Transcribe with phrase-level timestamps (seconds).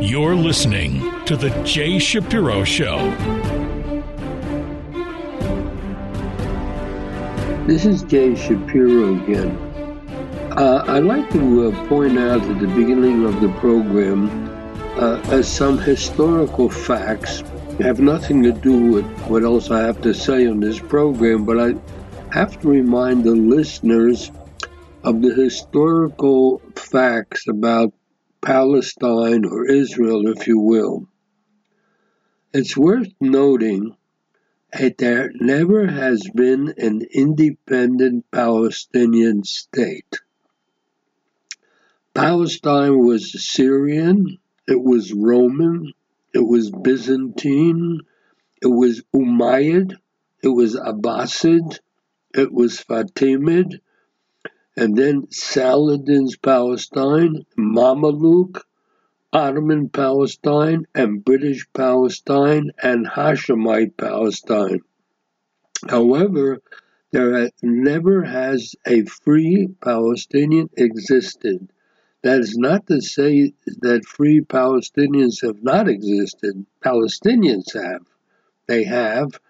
[0.00, 3.10] You're listening to The Jay Shapiro Show.
[7.66, 9.56] This is Jay Shapiro again.
[10.56, 14.28] Uh, I'd like to uh, point out at the beginning of the program
[14.96, 17.42] uh, some historical facts
[17.80, 21.58] have nothing to do with what else I have to say on this program, but
[21.58, 21.74] I
[22.30, 24.30] have to remind the listeners
[25.02, 27.92] of the historical facts about
[28.40, 31.08] Palestine or Israel, if you will.
[32.52, 33.96] It's worth noting
[34.72, 40.20] that there never has been an independent Palestinian state.
[42.14, 45.92] Palestine was Syrian, it was Roman,
[46.34, 48.00] it was Byzantine,
[48.60, 49.96] it was Umayyad,
[50.42, 51.78] it was Abbasid,
[52.34, 53.80] it was Fatimid,
[54.78, 58.62] and then Saladin's Palestine, Mameluke,
[59.32, 64.78] Ottoman Palestine, and British Palestine, and Hashemite Palestine.
[65.88, 66.60] However,
[67.10, 71.72] there never has a free Palestinian existed.
[72.22, 76.64] That is not to say that free Palestinians have not existed.
[76.84, 78.02] Palestinians have.
[78.68, 79.40] They have,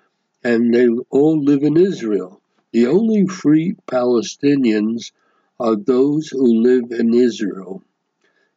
[0.42, 2.38] and they all live in Israel.
[2.70, 5.12] The only free Palestinians
[5.58, 7.83] are those who live in Israel.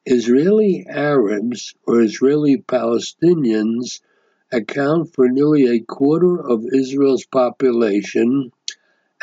[0.05, 4.01] Israeli Arabs or Israeli Palestinians
[4.51, 8.51] account for nearly a quarter of Israel's population,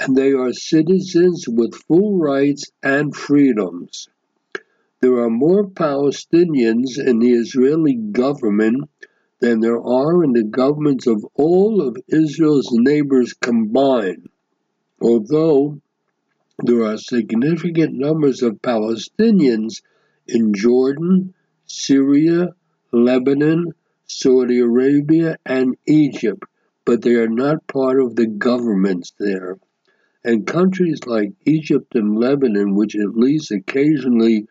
[0.01, 4.09] and they are citizens with full rights and freedoms.
[5.03, 8.89] There are more Palestinians in the Israeli government
[9.41, 14.31] than there are in the governments of all of Israel's neighbors combined
[15.01, 15.81] although
[16.65, 19.83] there are significant numbers of Palestinians
[20.27, 21.35] in Jordan,
[21.67, 22.55] Syria,
[22.93, 23.75] Lebanon,
[24.07, 26.43] Saudi Arabia, and Egypt,
[26.85, 29.59] but they are not part of the governments there.
[30.25, 34.49] And countries like Egypt and Lebanon, which at least occasionally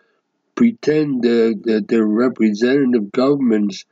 [0.55, 3.85] pretend that they're representative governments,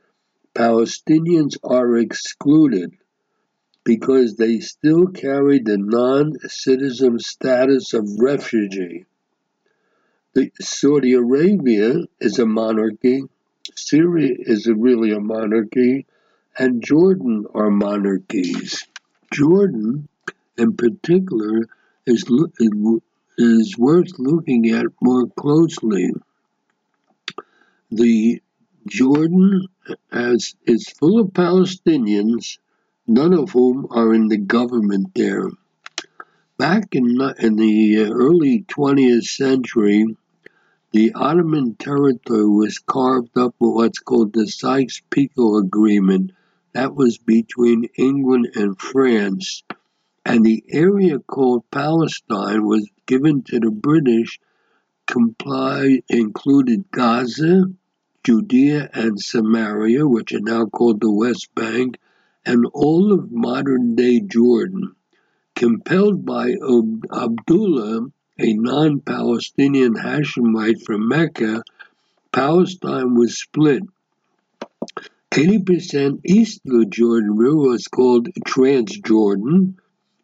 [0.54, 2.94] Palestinians are excluded
[3.86, 9.06] because they still carry the non citizen status of refugee.
[10.34, 13.22] The Saudi Arabia is a monarchy,
[13.76, 16.04] Syria is a really a monarchy,
[16.58, 18.84] and Jordan are monarchies.
[19.32, 20.08] Jordan,
[20.58, 21.68] in particular,
[22.06, 22.24] is,
[23.38, 26.10] is worth looking at more closely.
[27.92, 28.42] The
[28.88, 29.68] Jordan
[30.10, 32.58] has, is full of Palestinians
[33.06, 35.48] none of whom are in the government there.
[36.58, 40.16] Back in, in the early 20th century,
[40.92, 46.32] the Ottoman territory was carved up with what's called the Sykes-Picot Agreement.
[46.72, 49.62] That was between England and France.
[50.24, 54.40] And the area called Palestine was given to the British,
[55.06, 57.70] comply included Gaza,
[58.24, 61.98] Judea and Samaria, which are now called the West Bank,
[62.46, 64.94] and all of modern day Jordan,
[65.56, 66.54] compelled by
[67.12, 68.06] Abdullah,
[68.38, 71.64] a non Palestinian Hashemite from Mecca,
[72.32, 73.82] Palestine was split.
[75.32, 79.74] 80% east of the Jordan River was called Transjordan,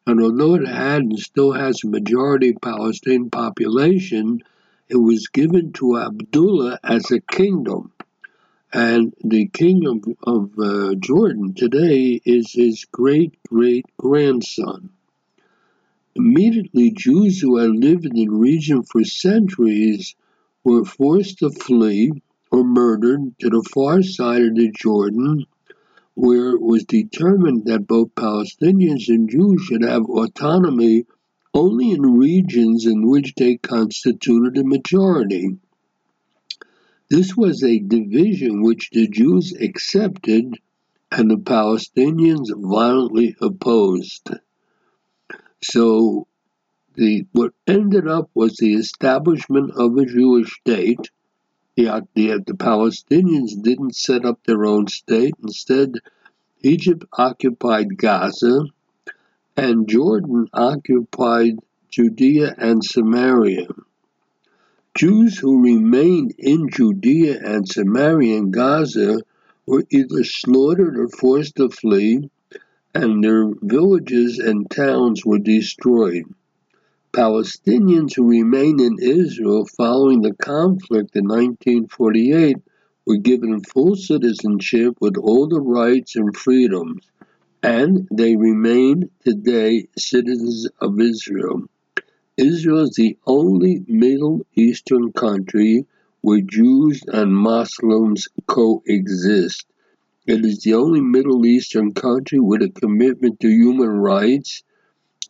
[0.07, 4.43] and although it had and still has a majority Palestinian population,
[4.89, 7.93] it was given to Abdullah as a kingdom.
[8.75, 14.89] And the king of, of uh, Jordan today is his great great grandson.
[16.15, 20.15] Immediately, Jews who had lived in the region for centuries
[20.65, 22.13] were forced to flee
[22.51, 25.45] or murdered to the far side of the Jordan,
[26.15, 31.05] where it was determined that both Palestinians and Jews should have autonomy
[31.53, 35.59] only in regions in which they constituted a majority.
[37.13, 40.59] This was a division which the Jews accepted
[41.11, 44.31] and the Palestinians violently opposed.
[45.63, 46.27] So
[46.95, 51.11] the what ended up was the establishment of a Jewish state.
[51.77, 55.35] The, the, the Palestinians didn't set up their own state.
[55.43, 55.97] Instead,
[56.63, 58.69] Egypt occupied Gaza,
[59.55, 61.59] and Jordan occupied
[61.91, 63.69] Judea and Samaria.
[64.95, 69.23] Jews who remained in Judea and Samaria and Gaza
[69.67, 72.29] were either slaughtered or forced to flee,
[72.95, 76.25] and their villages and towns were destroyed.
[77.13, 82.57] Palestinians who remained in Israel following the conflict in 1948
[83.07, 87.03] were given full citizenship with all the rights and freedoms,
[87.63, 91.63] and they remain today citizens of Israel.
[92.43, 95.87] Israel is the only Middle Eastern country
[96.23, 99.65] where Jews and Muslims coexist.
[100.27, 104.65] It is the only Middle Eastern country with a commitment to human rights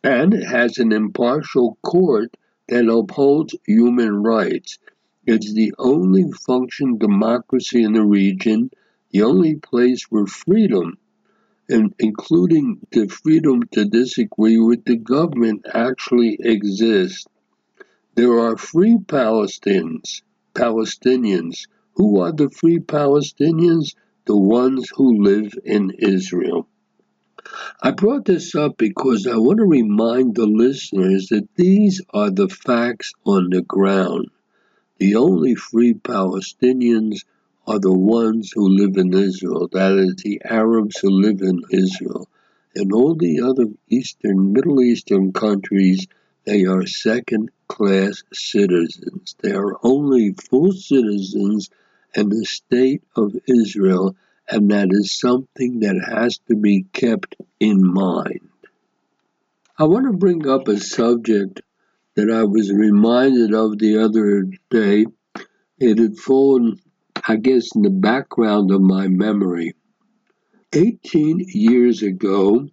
[0.03, 2.35] and it has an impartial court
[2.67, 4.79] that upholds human rights.
[5.27, 8.71] It's the only functioning democracy in the region,
[9.11, 10.97] the only place where freedom,
[11.73, 17.25] and including the freedom to disagree with the government, actually exists.
[18.15, 20.21] There are free Palestinians,
[20.53, 21.67] Palestinians.
[21.95, 23.95] Who are the free Palestinians?
[24.25, 26.67] The ones who live in Israel.
[27.81, 32.49] I brought this up because I want to remind the listeners that these are the
[32.49, 34.27] facts on the ground.
[34.99, 37.25] The only free Palestinians
[37.67, 42.27] are the ones who live in Israel, that is, the Arabs who live in Israel.
[42.75, 46.07] In all the other Eastern, Middle Eastern countries,
[46.45, 49.35] they are second class citizens.
[49.41, 51.69] They are only full citizens
[52.15, 54.15] in the state of Israel
[54.49, 58.49] and that is something that has to be kept in mind.
[59.77, 61.61] I want to bring up a subject
[62.15, 65.05] that I was reminded of the other day.
[65.79, 66.79] It had fallen,
[67.25, 69.75] I guess, in the background of my memory.
[70.73, 72.67] 18 years ago,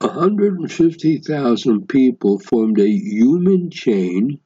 [0.00, 4.38] 150,000 people formed a human chain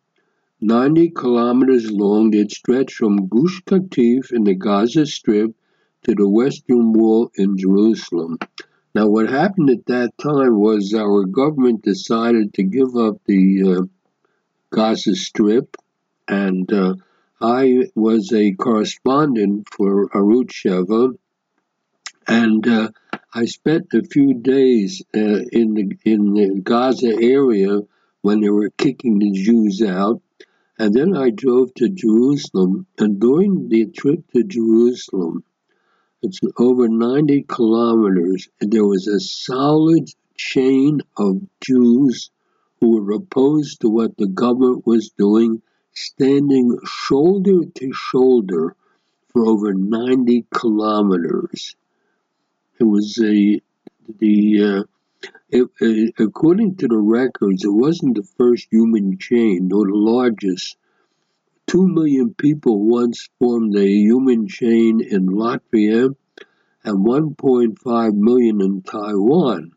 [0.60, 5.54] 90 kilometers long that stretched from Gush Katif in the Gaza Strip
[6.02, 8.38] to the Western Wall in Jerusalem.
[8.94, 13.82] Now, what happened at that time was our government decided to give up the uh,
[14.70, 15.76] Gaza Strip,
[16.28, 16.94] and uh,
[17.40, 21.16] I was a correspondent for Arutz Sheva,
[22.28, 22.90] and uh,
[23.32, 27.80] I spent a few days uh, in the in the Gaza area
[28.20, 30.20] when they were kicking the Jews out,
[30.78, 32.86] and then I drove to Jerusalem.
[32.98, 35.44] And during the trip to Jerusalem,
[36.22, 42.30] it's over 90 kilometers, and there was a solid chain of Jews
[42.80, 45.62] who were opposed to what the government was doing,
[46.00, 48.74] standing shoulder to shoulder
[49.28, 51.76] for over 90 kilometers.
[52.78, 53.60] It was a
[54.18, 54.82] the uh,
[55.50, 60.76] it, it, according to the records, it wasn't the first human chain nor the largest.
[61.66, 66.14] Two million people once formed a human chain in Latvia
[66.82, 69.72] and 1.5 million in Taiwan.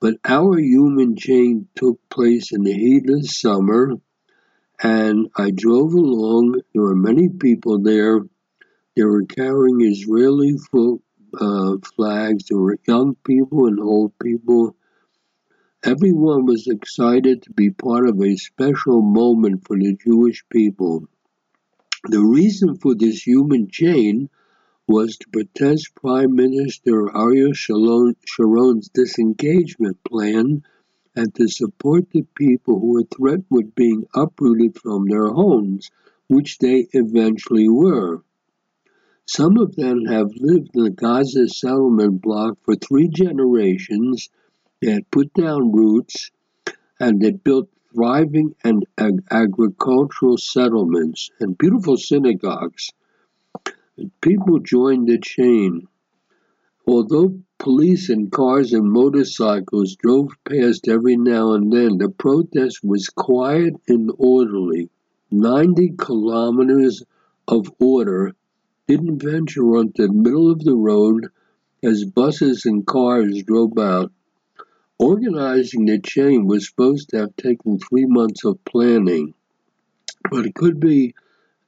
[0.00, 3.94] But our human chain took place in the heat of summer,
[4.82, 6.60] and I drove along.
[6.72, 8.20] There were many people there.
[8.96, 10.56] They were carrying Israeli
[11.40, 12.44] uh, flags.
[12.44, 14.76] There were young people and old people.
[15.84, 21.06] Everyone was excited to be part of a special moment for the Jewish people.
[22.08, 24.28] The reason for this human chain
[24.88, 30.62] was to protest Prime Minister Ariel Sharon's disengagement plan
[31.18, 35.90] and to support the people who were threatened with being uprooted from their homes,
[36.28, 38.22] which they eventually were.
[39.26, 44.30] Some of them have lived in the Gaza settlement block for three generations
[44.80, 46.30] they had put down roots
[47.00, 52.90] and they built thriving and ag- agricultural settlements and beautiful synagogues.
[54.20, 55.88] People joined the chain.
[56.90, 63.10] Although police and cars and motorcycles drove past every now and then, the protest was
[63.10, 64.88] quiet and orderly.
[65.30, 67.02] 90 kilometers
[67.46, 68.32] of order
[68.86, 71.28] didn't venture onto the middle of the road
[71.82, 74.10] as buses and cars drove out.
[74.98, 79.34] Organizing the chain was supposed to have taken three months of planning,
[80.30, 81.14] but it could be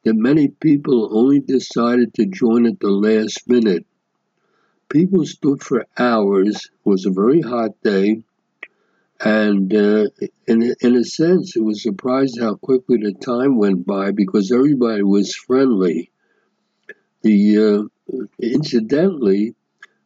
[0.02, 3.84] that many people only decided to join at the last minute.
[4.90, 6.56] People stood for hours.
[6.66, 8.24] It was a very hot day,
[9.20, 10.08] and uh,
[10.48, 15.02] in, in a sense, it was surprised how quickly the time went by because everybody
[15.04, 16.10] was friendly.
[17.22, 19.54] The uh, incidentally,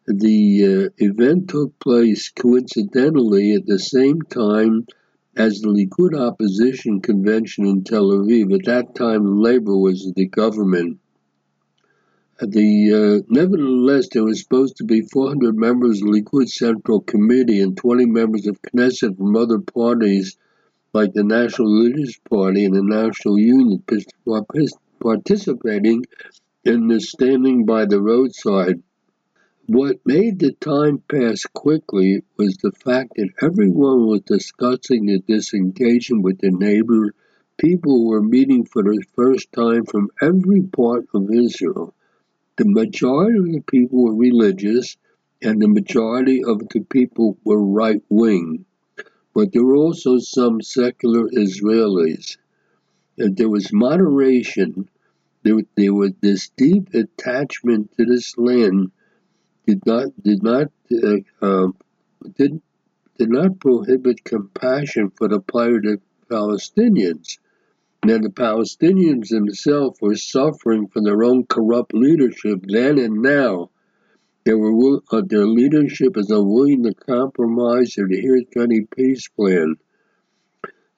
[0.07, 4.87] the uh, event took place coincidentally at the same time
[5.35, 8.55] as the Likud opposition convention in Tel Aviv.
[8.55, 10.99] At that time, Labor was the government.
[12.41, 17.61] The uh, nevertheless, there was supposed to be 400 members of the Likud Central Committee
[17.61, 20.37] and 20 members of Knesset from other parties,
[20.93, 23.85] like the National Religious Party and the National Union,
[24.99, 26.05] participating
[26.65, 28.83] in the standing by the roadside.
[29.67, 36.25] What made the time pass quickly was the fact that everyone was discussing the disengagement
[36.25, 37.15] with the neighbor.
[37.59, 41.95] People were meeting for the first time from every part of Israel.
[42.57, 44.97] The majority of the people were religious,
[45.43, 48.65] and the majority of the people were right wing.
[49.35, 52.37] But there were also some secular Israelis.
[53.19, 54.89] And there was moderation.
[55.43, 58.91] There, there was this deep attachment to this land
[59.67, 61.69] did not did not uh, uh,
[62.37, 62.61] did
[63.19, 67.39] did not prohibit compassion for the plight of Palestinians.
[68.05, 73.71] Now the Palestinians themselves were suffering from their own corrupt leadership then and now.
[74.45, 79.77] They were uh, their leadership is unwilling to compromise or adhere to any peace plan.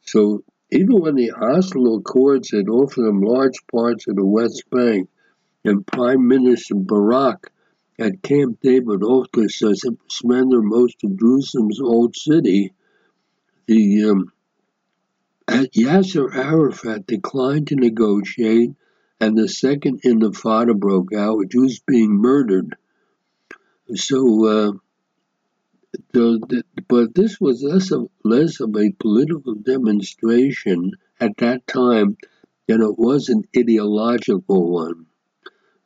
[0.01, 5.09] So even when the Oslo Accords had offered them large parts of the West Bank,
[5.65, 7.53] and Prime Minister Barak
[7.99, 12.73] at Camp David also says it surrender most of Jerusalem's old city.
[13.67, 14.33] The um,
[15.49, 18.75] Yasser Arafat declined to negotiate,
[19.21, 22.75] and the second Intifada broke out, with Jews being murdered.
[23.95, 24.73] So, uh,
[26.88, 32.17] but this was less of, less of a political demonstration at that time
[32.67, 35.07] than it was an ideological one.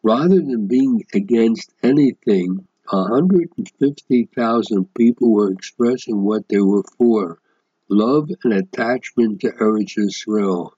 [0.03, 7.39] Rather than being against anything, 150,000 people were expressing what they were for
[7.91, 10.73] love and attachment to Eretz Israel.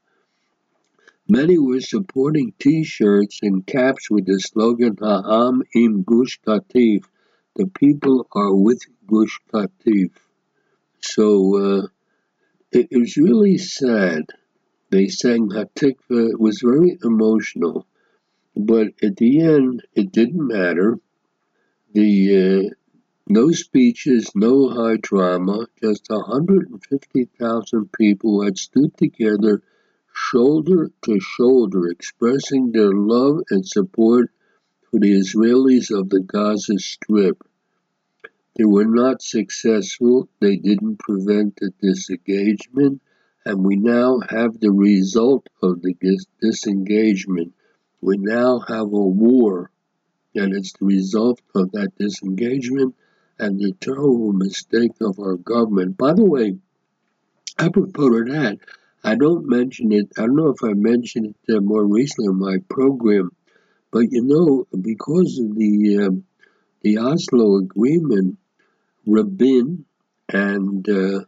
[1.29, 7.05] Many were supporting T-shirts and caps with the slogan "Ha'am im Gush Katif,"
[7.55, 10.11] the people are with Gush Katif.
[11.01, 11.87] So uh,
[12.73, 14.25] it, it was really sad.
[14.91, 16.31] They sang Hatikva.
[16.33, 17.87] It was very emotional.
[18.57, 20.99] But at the end, it didn't matter.
[21.93, 22.11] The
[22.43, 22.75] uh,
[23.29, 29.63] no speeches, no high drama, just 150,000 people had stood together
[30.13, 34.31] shoulder to shoulder, expressing their love and support
[34.83, 37.43] for the Israelis of the Gaza Strip.
[38.57, 43.01] They were not successful, they didn't prevent the disengagement,
[43.47, 45.95] and we now have the result of the
[46.41, 47.55] disengagement
[48.03, 49.71] we now have a war,
[50.35, 52.97] and it's the result of that disengagement
[53.39, 55.97] and the terrible mistake of our government.
[55.97, 56.57] By the way,
[57.59, 58.59] apropos of that,
[59.05, 62.39] I don't mention it, I don't know if I mentioned it uh, more recently in
[62.39, 63.33] my program,
[63.91, 66.11] but you know, because of the, uh,
[66.83, 68.39] the Oslo Agreement,
[69.07, 69.85] Rabin
[70.29, 71.25] and uh,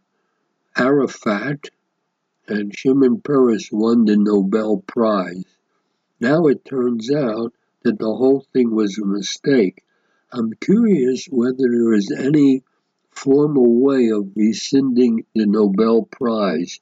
[0.77, 1.71] Arafat
[2.47, 5.45] and Shimon Peres won the Nobel Prize.
[6.21, 9.83] Now it turns out that the whole thing was a mistake.
[10.37, 12.65] I'm curious whether there is any
[13.13, 16.81] formal way of rescinding the Nobel Prize.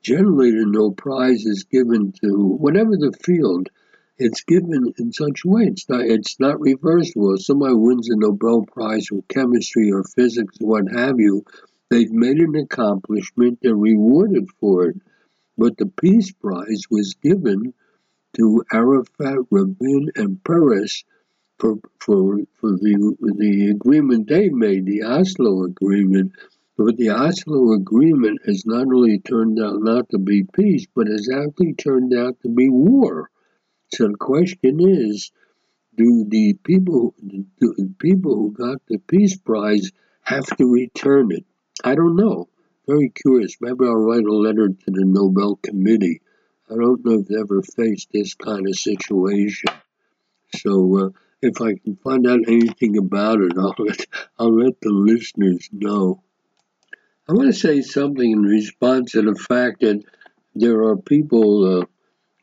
[0.00, 3.68] Generally, the Nobel Prize is given to whatever the field.
[4.16, 5.64] It's given in such a way.
[5.64, 6.06] It's not.
[6.06, 7.36] It's not reversible.
[7.36, 11.44] Somebody wins a Nobel Prize for chemistry or physics, or what have you,
[11.90, 13.58] they've made an accomplishment.
[13.60, 14.96] They're rewarded for it.
[15.58, 17.74] But the Peace Prize was given
[18.38, 21.04] to Arafat, Rabin, and Peres
[21.64, 26.32] for, for, for the, the agreement they made, the Oslo Agreement.
[26.76, 31.30] But the Oslo Agreement has not only turned out not to be peace, but has
[31.32, 33.30] actually turned out to be war.
[33.94, 35.32] So the question is,
[35.96, 39.90] do the people, do the people who got the Peace Prize
[40.22, 41.46] have to return it?
[41.82, 42.48] I don't know.
[42.86, 43.56] Very curious.
[43.60, 46.20] Maybe I'll write a letter to the Nobel Committee
[46.70, 49.68] I don't know if they ever faced this kind of situation.
[50.56, 51.10] So uh,
[51.44, 54.06] if I can find out anything about it, I'll let,
[54.38, 56.22] I'll let the listeners know.
[57.28, 60.02] I want to say something in response to the fact that
[60.54, 61.86] there are people uh,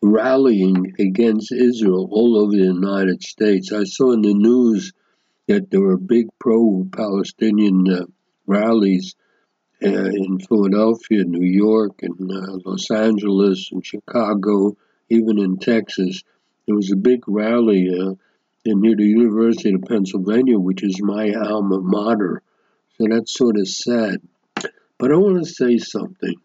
[0.01, 3.71] rallying against Israel all over the United States.
[3.71, 4.93] I saw in the news
[5.47, 8.05] that there were big pro Palestinian uh,
[8.47, 9.15] rallies
[9.83, 14.77] uh, in Philadelphia, New York, and uh, Los Angeles, and Chicago,
[15.09, 16.23] even in Texas.
[16.65, 17.89] There was a big rally
[18.63, 22.41] in, near the University of Pennsylvania, which is my alma mater.
[22.97, 24.21] So that's sort of sad.
[24.97, 26.35] But I want to say something.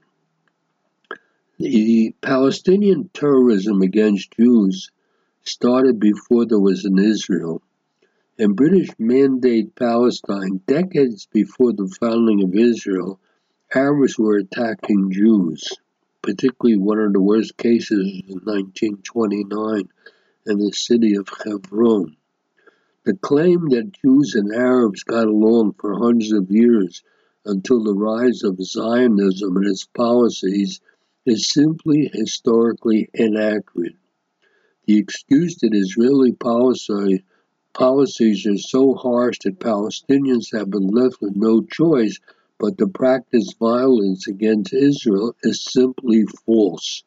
[1.58, 4.90] The Palestinian terrorism against Jews
[5.44, 7.62] started before there was an Israel.
[8.38, 13.18] In British Mandate Palestine, decades before the founding of Israel,
[13.74, 15.72] Arabs were attacking Jews,
[16.22, 19.88] particularly one of the worst cases in 1929
[20.46, 22.16] and the city of Hebron.
[23.04, 27.02] The claim that Jews and Arabs got along for hundreds of years
[27.44, 30.80] until the rise of Zionism and its policies
[31.24, 33.96] is simply historically inaccurate.
[34.86, 37.24] The excuse that Israeli policy,
[37.72, 42.18] policies are so harsh that Palestinians have been left with no choice
[42.58, 47.02] but to practice violence against Israel is simply false.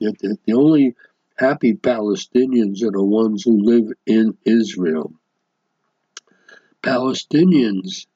[0.00, 0.94] The, the only
[1.36, 5.12] happy Palestinians are the ones who live in Israel.
[6.82, 8.06] Palestinians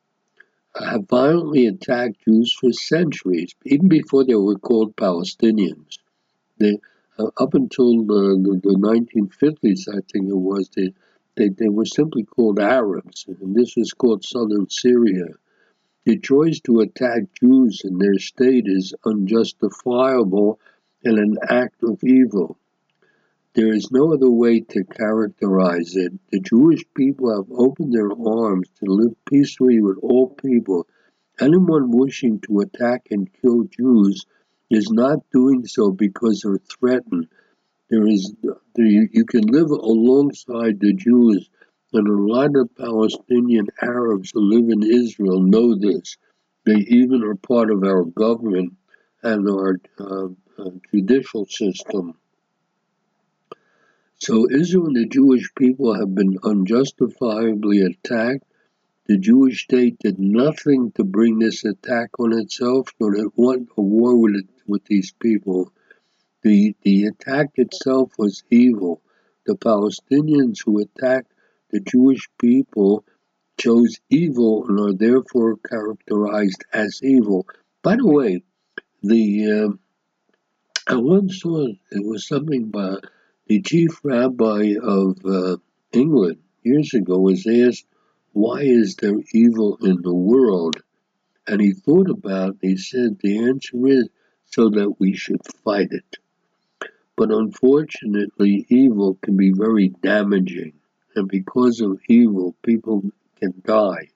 [0.78, 5.98] have violently attacked Jews for centuries, even before they were called Palestinians.
[6.58, 6.78] They,
[7.18, 10.92] uh, up until the, the, the, 1950s, I think it was, they,
[11.34, 15.26] they, they were simply called Arabs, and this was called Southern Syria.
[16.04, 20.60] The choice to attack Jews in their state is unjustifiable
[21.04, 22.56] and an act of evil.
[23.54, 26.12] There is no other way to characterize it.
[26.30, 30.86] The Jewish people have opened their arms to live peacefully with all people.
[31.40, 34.24] Anyone wishing to attack and kill Jews
[34.70, 37.28] is not doing so because they're threatened.
[37.90, 38.34] There is
[38.76, 41.48] you can live alongside the Jews,
[41.92, 46.16] and a lot of Palestinian Arabs who live in Israel know this.
[46.66, 48.76] They even are part of our government
[49.22, 50.28] and our uh,
[50.58, 52.14] uh, judicial system.
[54.20, 58.44] So Israel and the Jewish people have been unjustifiably attacked.
[59.06, 63.68] The Jewish state did nothing to bring this attack on itself, nor did it want
[63.76, 65.72] a war with, it, with these people.
[66.42, 69.02] The, the attack itself was evil.
[69.46, 71.32] The Palestinians who attacked
[71.70, 73.04] the Jewish people
[73.56, 77.46] chose evil and are therefore characterized as evil.
[77.82, 78.42] By the way,
[79.02, 82.96] the uh, I once saw it was something by
[83.48, 85.56] the chief rabbi of uh,
[85.92, 87.86] England years ago was asked,
[88.32, 90.82] Why is there evil in the world?
[91.46, 94.08] And he thought about it, he said, The answer is
[94.44, 96.18] so that we should fight it.
[97.16, 100.74] But unfortunately, evil can be very damaging,
[101.16, 103.02] and because of evil, people
[103.40, 104.10] can die.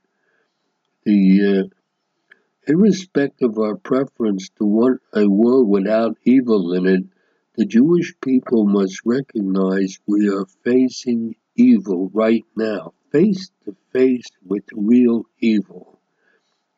[1.05, 7.05] The uh, irrespective of our preference to want a world without evil in it,
[7.55, 14.65] the Jewish people must recognize we are facing evil right now, face to face with
[14.73, 16.01] real evil.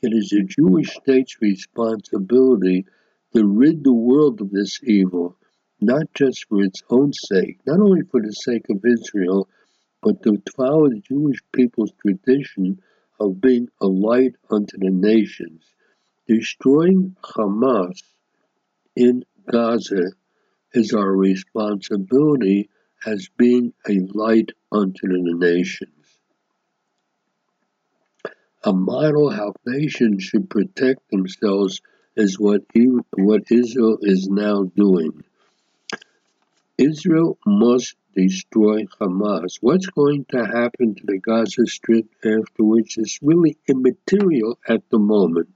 [0.03, 2.87] It is the Jewish state's responsibility
[3.35, 5.37] to rid the world of this evil,
[5.81, 9.49] not just for its own sake, not only for the sake of Israel,
[10.03, 12.83] but to follow the Jewish people's tradition
[13.21, 15.63] of being a light unto the nations.
[16.27, 18.03] Destroying Hamas
[18.97, 20.11] in Gaza
[20.75, 22.69] is our responsibility
[23.07, 25.91] as being a light unto the nations.
[28.65, 31.81] A model how nations should protect themselves
[32.17, 32.63] is what,
[33.17, 35.23] what Israel is now doing.
[36.79, 39.59] Israel must destroy Hamas.
[39.61, 45.51] What's going to happen to the Gaza Strip afterwards is really immaterial at the moment.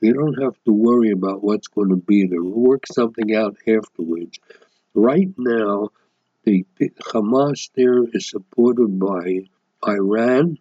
[0.00, 2.42] You don't have to worry about what's going to be there.
[2.42, 4.38] Work something out afterwards.
[4.94, 5.90] Right now,
[6.44, 6.64] the
[7.12, 9.42] Hamas there is supported by
[9.86, 10.58] Iran.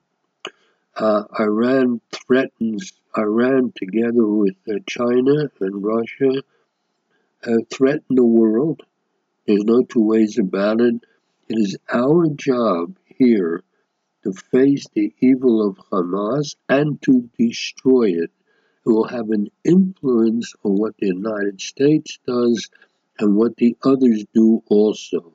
[0.95, 6.43] Uh, Iran threatens Iran together with uh, China and Russia
[7.45, 8.83] uh, threaten the world.
[9.47, 10.95] There's no two ways about it.
[11.47, 13.63] It is our job here
[14.23, 18.31] to face the evil of Hamas and to destroy it
[18.85, 22.69] will have an influence on what the United States does
[23.19, 25.33] and what the others do also.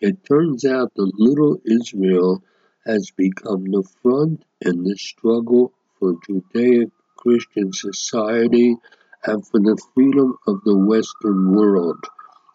[0.00, 2.42] It turns out that little Israel
[2.86, 8.76] has become the front in the struggle for Judaic Christian society
[9.24, 12.04] and for the freedom of the Western world.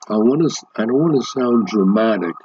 [0.07, 2.35] I want to I don't want to sound dramatic,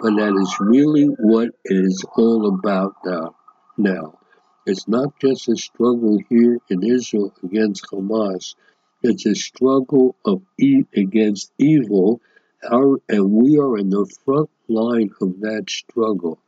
[0.00, 3.36] but that is really what it is all about now.
[3.76, 4.18] Now,
[4.66, 8.54] it's not just a struggle here in Israel against Hamas.
[9.02, 12.22] It's a struggle of e- against evil,
[12.70, 16.38] our, and we are in the front line of that struggle.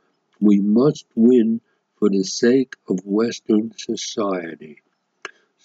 [0.40, 1.60] We must win
[1.98, 4.78] for the sake of Western society.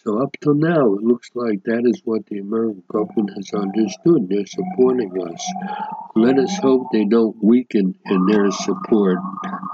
[0.04, 4.28] So up till now, it looks like that is what the American government has understood.
[4.28, 5.54] They're supporting us.
[6.16, 9.20] Let us hope they don't weaken in their support.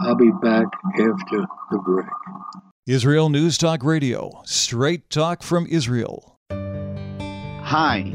[0.01, 0.67] I'll be back
[0.99, 2.07] after the break.
[2.87, 6.37] Israel News Talk Radio, straight talk from Israel.
[6.49, 8.13] Hi,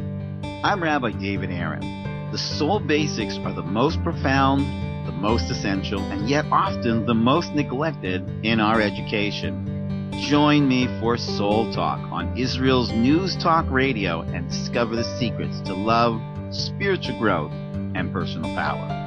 [0.65, 2.31] I'm Rabbi David Aaron.
[2.33, 4.63] The soul basics are the most profound,
[5.07, 10.11] the most essential and yet often the most neglected in our education.
[10.23, 15.75] Join me for Soul Talk on Israel's News Talk Radio and discover the secrets to
[15.75, 16.19] love,
[16.51, 17.53] spiritual growth,
[17.95, 19.02] and personal power.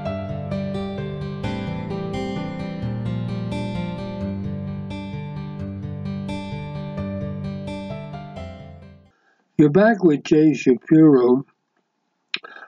[9.58, 11.46] You're back with Jay Shapiro.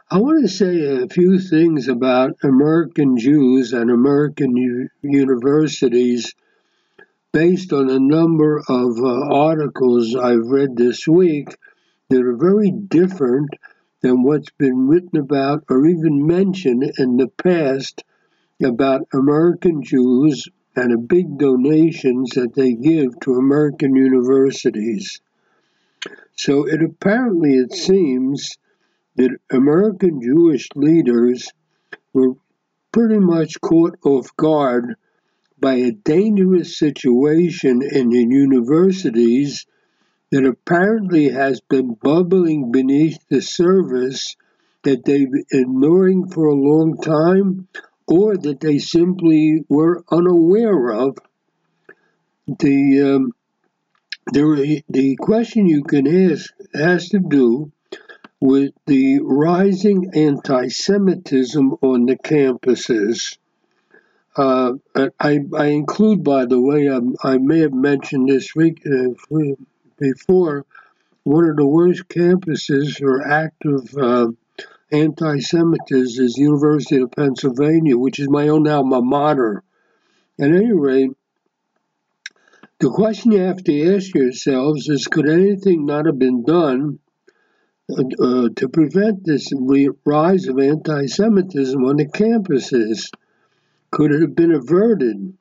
[0.09, 6.33] I want to say a few things about American Jews and American u- universities
[7.33, 11.57] based on a number of uh, articles I've read this week
[12.07, 13.49] that are very different
[14.01, 18.01] than what's been written about or even mentioned in the past
[18.63, 20.47] about American Jews
[20.77, 25.19] and the big donations that they give to American universities.
[26.37, 28.57] So it apparently it seems
[29.15, 31.51] that American Jewish leaders
[32.13, 32.35] were
[32.91, 34.95] pretty much caught off guard
[35.59, 39.65] by a dangerous situation in the universities
[40.31, 44.35] that apparently has been bubbling beneath the surface
[44.83, 47.67] that they've been ignoring for a long time
[48.05, 51.17] or that they simply were unaware of.
[52.47, 53.33] The um,
[54.33, 57.71] the, the question you can ask has to do
[58.39, 63.37] with the rising anti Semitism on the campuses.
[64.35, 64.73] Uh,
[65.19, 69.15] I, I, include, by the way, I, I may have mentioned this week uh,
[69.97, 70.65] before,
[71.23, 74.27] one of the worst campuses for active uh,
[74.91, 79.63] anti Semitism is University of Pennsylvania, which is my own alma mater.
[80.39, 81.11] At any rate,
[82.79, 86.99] the question you have to ask yourselves is could anything not have been done
[87.89, 89.51] uh, to prevent this
[90.05, 93.09] rise of anti Semitism on the campuses?
[93.91, 95.33] Could it have been averted?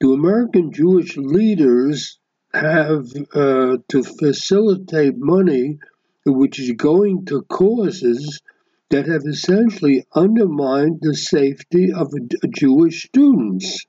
[0.00, 2.18] Do American Jewish leaders
[2.52, 5.78] have uh, to facilitate money
[6.26, 8.42] which is going to causes
[8.90, 12.12] that have essentially undermined the safety of
[12.50, 13.86] Jewish students?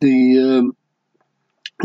[0.00, 0.76] The um,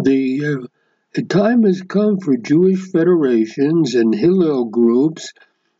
[0.02, 0.68] the
[1.16, 5.34] uh, time has come for Jewish federations and Hillel groups,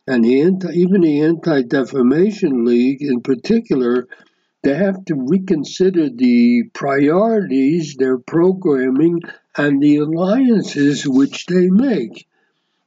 [0.06, 4.06] and the anti, even the Anti Defamation League in particular,
[4.64, 9.20] to have to reconsider the priorities, their programming,
[9.56, 12.26] and the alliances which they make.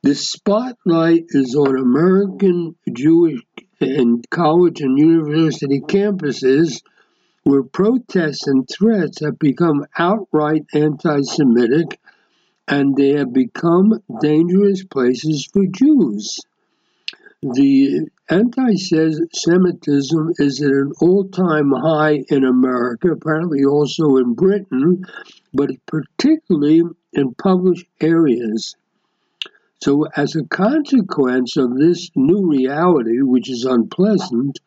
[0.04, 3.42] The spotlight is on American Jewish
[3.82, 6.82] and college and university campuses
[7.48, 11.98] where protests and threats have become outright anti Semitic
[12.68, 16.42] and they have become dangerous places for Jews.
[17.42, 25.06] The anti Semitism is at an all time high in America, apparently also in Britain,
[25.54, 26.82] but particularly
[27.14, 28.76] in published areas.
[29.82, 34.60] So, as a consequence of this new reality, which is unpleasant,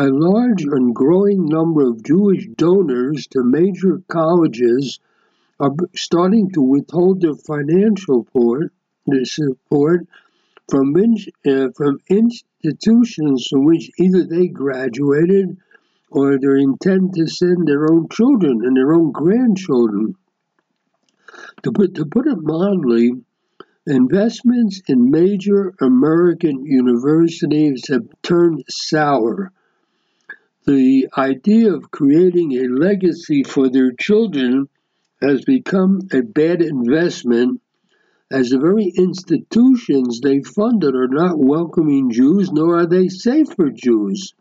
[0.00, 4.98] a large and growing number of Jewish donors to major colleges
[5.58, 8.72] are starting to withhold their financial support,
[9.24, 10.06] support
[10.70, 15.58] from, uh, from institutions from which either they graduated
[16.10, 20.14] or they intend to send their own children and their own grandchildren.
[21.64, 23.22] To put, to put it mildly,
[23.86, 29.52] investments in major American universities have turned sour.
[30.66, 34.68] The idea of creating a legacy for their children
[35.20, 37.60] has become a bad investment
[38.30, 43.70] as the very institutions they funded are not welcoming Jews, nor are they safe for
[43.70, 44.34] Jews.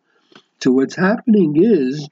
[0.61, 2.07] So what's happening is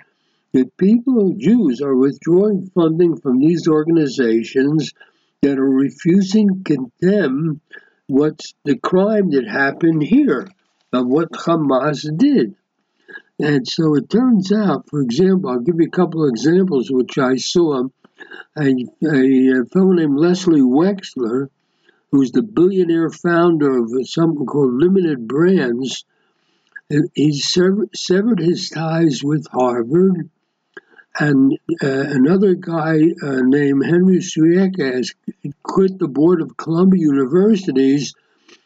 [0.54, 4.93] that people, Jews, are withdrawing funding from these organizations
[5.41, 7.62] that are refusing to condemn
[8.08, 10.48] what's the crime that happened here
[10.93, 12.56] of what Hamas did.
[13.39, 17.17] And so it turns out, for example, I'll give you a couple of examples which
[17.17, 17.88] I saw.
[18.58, 21.50] A, a fellow named Leslie Wexner,
[22.12, 26.04] who's the billionaire founder of something called Limited Brands,
[27.13, 30.30] he severed his ties with Harvard.
[31.19, 35.13] And uh, another guy uh, named Henry Swieca has
[35.63, 38.13] quit the board of Columbia Universities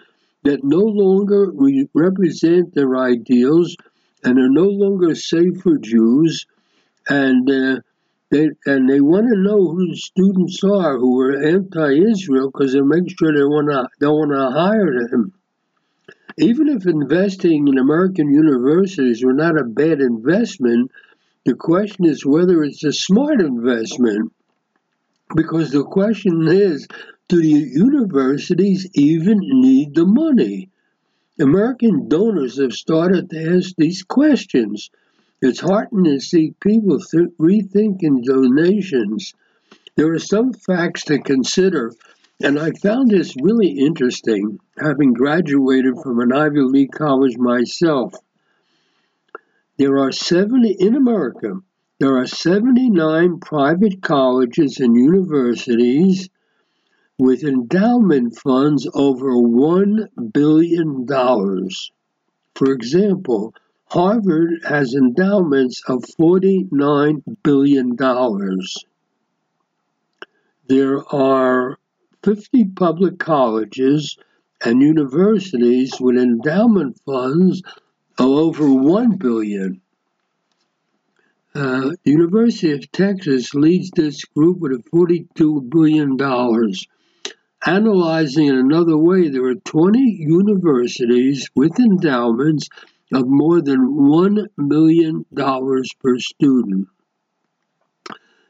[0.45, 3.77] that no longer re- represent their ideals
[4.23, 6.47] and are no longer safe for Jews,
[7.09, 7.81] and uh,
[8.31, 12.81] they and they want to know who the students are who are anti-Israel because they
[12.81, 15.33] make sure they want to they want to hire them.
[16.39, 20.91] Even if investing in American universities were not a bad investment,
[21.45, 24.33] the question is whether it's a smart investment.
[25.35, 26.87] Because the question is,
[27.29, 30.71] do the universities even need the money?
[31.41, 34.91] American donors have started to ask these questions.
[35.43, 39.35] It's heartening to see people th- rethinking donations.
[39.97, 41.93] There are some facts to consider,
[42.43, 48.15] and I found this really interesting, having graduated from an Ivy League college myself.
[49.79, 51.61] There are 70 in America,
[51.99, 56.29] there are 79 private colleges and universities
[57.19, 61.07] with endowment funds over $1 billion.
[62.55, 63.55] For example,
[63.87, 67.97] Harvard has endowments of $49 billion.
[70.69, 71.79] There are
[72.23, 74.19] 50 public colleges
[74.63, 77.63] and universities with endowment funds
[78.19, 79.81] of over $1 billion.
[81.57, 86.19] Uh, the University of Texas leads this group with $42 billion.
[87.65, 92.69] Analyzing in another way, there are 20 universities with endowments
[93.11, 95.25] of more than $1 million
[95.99, 96.89] per student.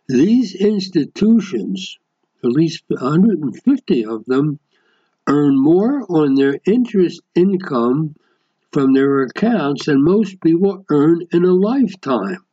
[0.09, 1.99] These institutions,
[2.43, 4.59] at least 150 of them,
[5.29, 8.17] earn more on their interest income
[8.73, 12.46] from their accounts than most people earn in a lifetime.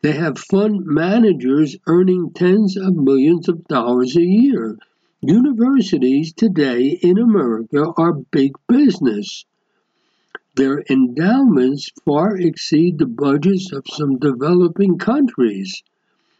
[0.00, 4.78] They have fund managers earning tens of millions of dollars a year.
[5.20, 9.44] Universities today in America are big business.
[10.54, 15.82] Their endowments far exceed the budgets of some developing countries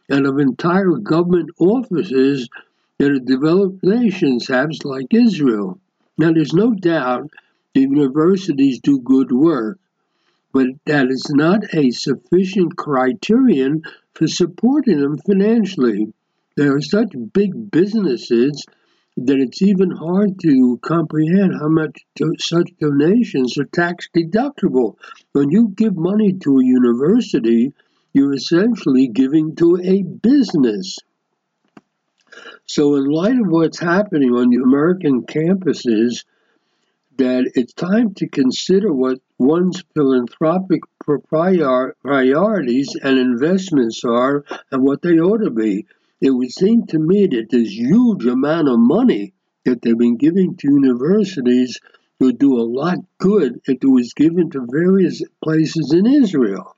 [0.07, 2.47] and of entire government offices
[2.97, 5.79] that a developed nations have, like Israel.
[6.17, 7.29] Now, there's no doubt
[7.73, 9.79] the universities do good work,
[10.51, 13.83] but that is not a sufficient criterion
[14.13, 16.11] for supporting them financially.
[16.55, 18.65] There are such big businesses
[19.17, 22.05] that it's even hard to comprehend how much
[22.39, 24.95] such donations are tax deductible.
[25.33, 27.73] When you give money to a university,
[28.13, 30.97] you're essentially giving to a business.
[32.65, 36.23] So, in light of what's happening on the American campuses,
[37.17, 40.81] that it's time to consider what one's philanthropic
[41.27, 45.87] priorities and investments are and what they ought to be
[46.21, 50.55] it would seem to me that this huge amount of money that they've been giving
[50.57, 51.79] to universities
[52.19, 56.75] would do a lot good if it was given to various places in Israel.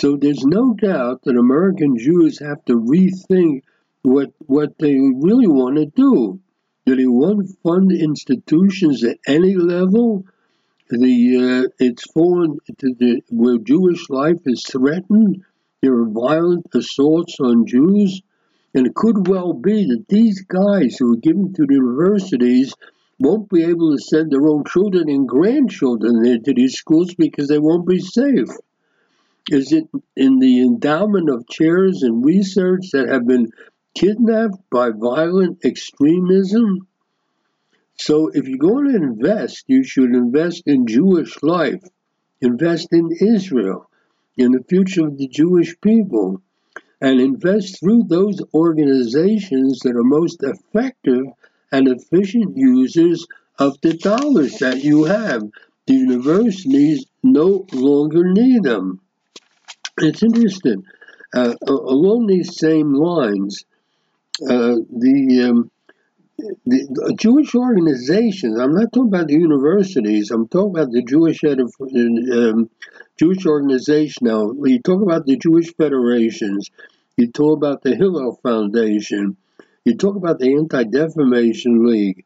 [0.00, 3.62] So there's no doubt that American Jews have to rethink
[4.02, 6.40] what what they really want to do.
[6.86, 10.24] Do they want to fund institutions at any level?
[10.90, 15.42] The uh, it's fallen to the where Jewish life is threatened.
[15.80, 18.22] There are violent assaults on Jews.
[18.74, 22.74] And it could well be that these guys who are given to the universities
[23.18, 27.58] won't be able to send their own children and grandchildren into these schools because they
[27.58, 28.48] won't be safe.
[29.50, 33.50] Is it in the endowment of chairs and research that have been
[33.94, 36.86] kidnapped by violent extremism?
[38.04, 41.84] So, if you're going to invest, you should invest in Jewish life,
[42.40, 43.88] invest in Israel,
[44.36, 46.42] in the future of the Jewish people
[47.00, 51.26] and invest through those organizations that are most effective
[51.70, 53.24] and efficient users
[53.60, 55.44] of the dollars that you have.
[55.86, 59.00] The universities no longer need them.
[59.98, 60.82] It's interesting.
[61.32, 63.64] Uh, along these same lines,
[64.42, 65.70] uh, the, um,
[66.66, 68.58] the Jewish organizations.
[68.58, 70.30] I'm not talking about the universities.
[70.30, 72.70] I'm talking about the Jewish um,
[73.18, 74.26] Jewish organization.
[74.26, 76.70] Now, you talk about the Jewish federations.
[77.16, 79.36] You talk about the Hillel Foundation.
[79.84, 82.24] You talk about the Anti Defamation League.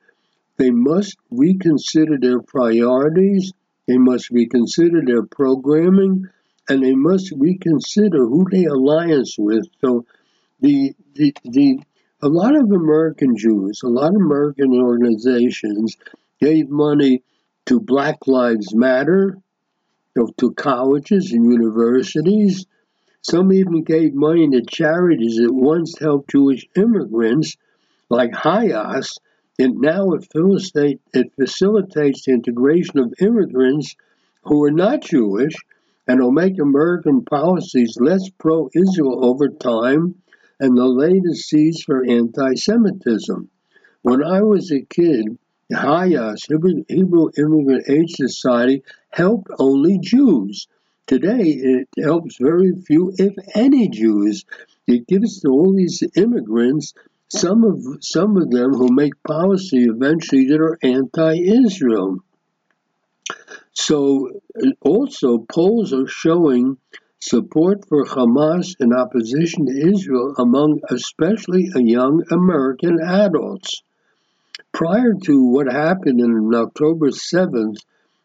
[0.57, 3.53] They must reconsider their priorities.
[3.87, 6.29] They must reconsider their programming,
[6.69, 9.67] and they must reconsider who they alliance with.
[9.81, 10.07] So,
[10.61, 11.81] the the the
[12.23, 15.97] a lot of American Jews, a lot of American organizations
[16.41, 17.23] gave money
[17.67, 19.39] to Black Lives Matter,
[20.39, 22.65] to colleges and universities.
[23.21, 27.57] Some even gave money to charities that once helped Jewish immigrants,
[28.09, 29.19] like HIAS,
[29.59, 30.27] and now it
[31.13, 33.95] it facilitates the integration of immigrants
[34.45, 35.55] who are not Jewish
[36.09, 40.15] and will make American policies less pro Israel over time
[40.59, 43.51] and the latest seeds for anti Semitism.
[44.03, 45.39] When I was a kid,
[45.73, 46.47] HIAS,
[46.89, 50.69] Hebrew Immigrant Aid Society, helped only Jews.
[51.07, 54.45] Today, it helps very few, if any, Jews.
[54.87, 56.95] It gives to all these immigrants,
[57.29, 62.19] some of some of them who make policy eventually that are anti-Israel.
[63.73, 64.41] So,
[64.81, 66.79] also polls are showing
[67.21, 73.83] support for Hamas in opposition to Israel among especially young American adults.
[74.73, 77.79] Prior to what happened on October 7th,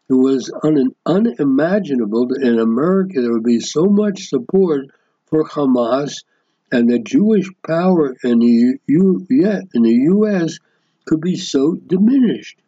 [0.08, 4.86] it was un- unimaginable that in America there would be so much support
[5.26, 6.22] for Hamas
[6.70, 10.58] and the Jewish power in the, U- yeah, in the U.S.
[11.06, 12.58] could be so diminished.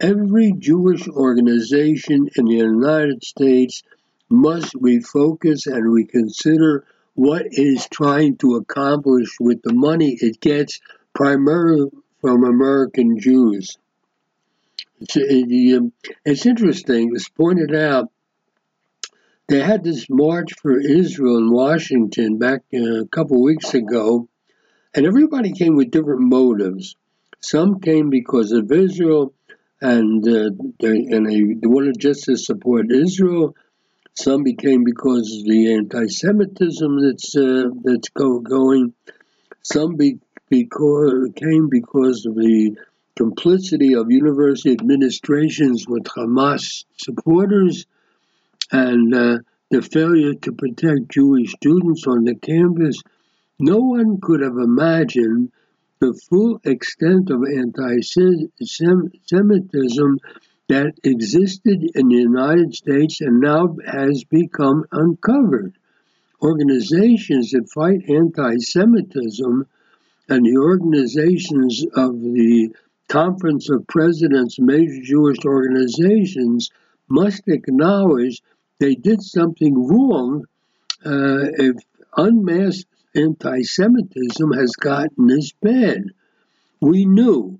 [0.00, 3.82] Every Jewish organization in the United States
[4.34, 10.80] must refocus and reconsider what it is trying to accomplish with the money it gets
[11.14, 13.76] primarily from American Jews.
[15.00, 15.92] It's, it, um,
[16.24, 18.10] it's interesting, it's pointed out,
[19.46, 24.28] they had this march for Israel in Washington back uh, a couple weeks ago,
[24.94, 26.96] and everybody came with different motives.
[27.40, 29.34] Some came because of Israel,
[29.82, 33.54] and uh, they, and they wanted just to support Israel.
[34.16, 38.94] Some became because of the anti-Semitism that's uh, that's go, going.
[39.62, 42.76] Some be, because came because of the
[43.16, 47.86] complicity of university administrations with Hamas supporters
[48.70, 49.38] and uh,
[49.70, 53.02] the failure to protect Jewish students on the campus.
[53.58, 55.50] No one could have imagined
[56.00, 58.50] the full extent of anti Semitism
[60.68, 65.76] that existed in the United States and now has become uncovered.
[66.42, 69.66] Organizations that fight anti Semitism
[70.28, 72.74] and the organizations of the
[73.08, 76.70] Conference of Presidents, major Jewish organizations,
[77.08, 78.42] must acknowledge
[78.78, 80.44] they did something wrong
[81.04, 81.76] uh, if
[82.16, 86.04] unmasked anti Semitism has gotten this bad.
[86.80, 87.58] We knew,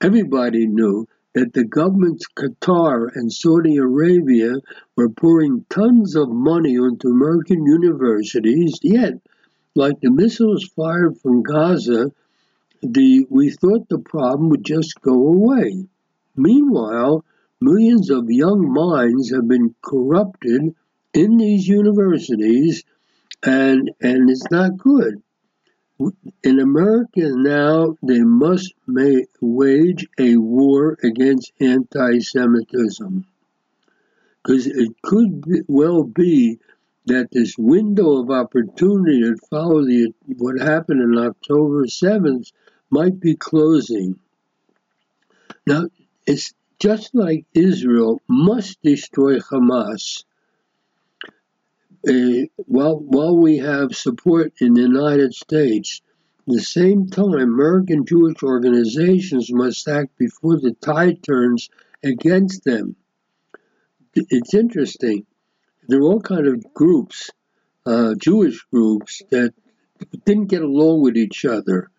[0.00, 1.06] everybody knew,
[1.38, 4.54] that the governments Qatar and Saudi Arabia
[4.96, 9.20] were pouring tons of money into American universities, yet,
[9.76, 12.10] like the missiles fired from Gaza,
[12.82, 15.86] the we thought the problem would just go away.
[16.34, 17.24] Meanwhile,
[17.60, 20.74] millions of young minds have been corrupted
[21.14, 22.82] in these universities,
[23.44, 25.22] and and it's not good
[26.44, 28.72] in America now, they must
[29.40, 33.26] wage a war against anti Semitism.
[34.42, 36.58] Because it could well be
[37.06, 42.52] that this window of opportunity that followed the, what happened on October 7th
[42.90, 44.18] might be closing.
[45.66, 45.88] Now,
[46.26, 50.24] it's just like Israel must destroy Hamas
[52.08, 56.00] uh, while, while we have support in the United States,
[56.40, 61.68] at the same time, American Jewish organizations must act before the tide turns
[62.02, 62.96] against them.
[64.14, 65.26] It's interesting.
[65.86, 67.30] There are all kind of groups,
[67.84, 69.52] uh, Jewish groups, that
[70.24, 71.90] didn't get along with each other.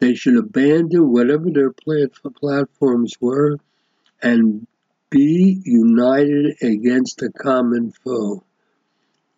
[0.00, 3.58] They should abandon whatever their platforms were
[4.20, 4.66] and
[5.10, 8.44] be united against a common foe.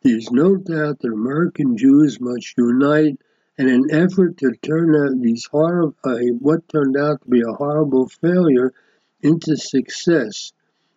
[0.05, 3.18] There's no doubt that American Jews must unite
[3.57, 7.55] in an effort to turn out these horrible, uh, what turned out to be a
[7.55, 8.74] horrible failure
[9.22, 10.52] into success,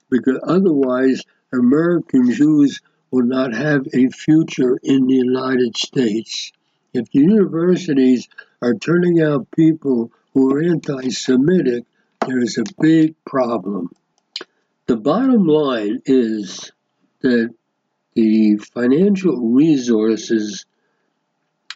[0.10, 6.52] because otherwise American Jews will not have a future in the United States.
[6.94, 8.28] If the universities
[8.62, 11.86] are turning out people who are anti Semitic,
[12.28, 13.90] there's a big problem.
[14.88, 16.74] The bottom line is
[17.22, 17.54] that
[18.18, 20.66] the financial resources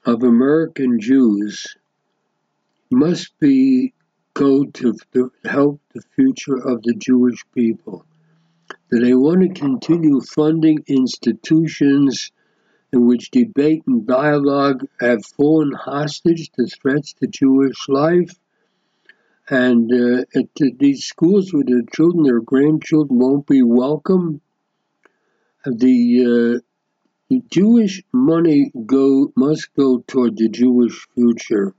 [0.05, 1.77] of American Jews
[2.89, 3.93] must be
[4.33, 4.97] go to
[5.45, 8.07] help the future of the Jewish people.
[8.89, 12.31] Do they want to continue funding institutions
[12.91, 18.33] in which debate and dialogue have fallen hostage to threats to Jewish life?
[19.47, 20.47] And uh, at
[20.79, 24.41] these schools where their children, their grandchildren won't be welcome.
[25.65, 31.73] The, uh, Jewish money go must go toward the Jewish future.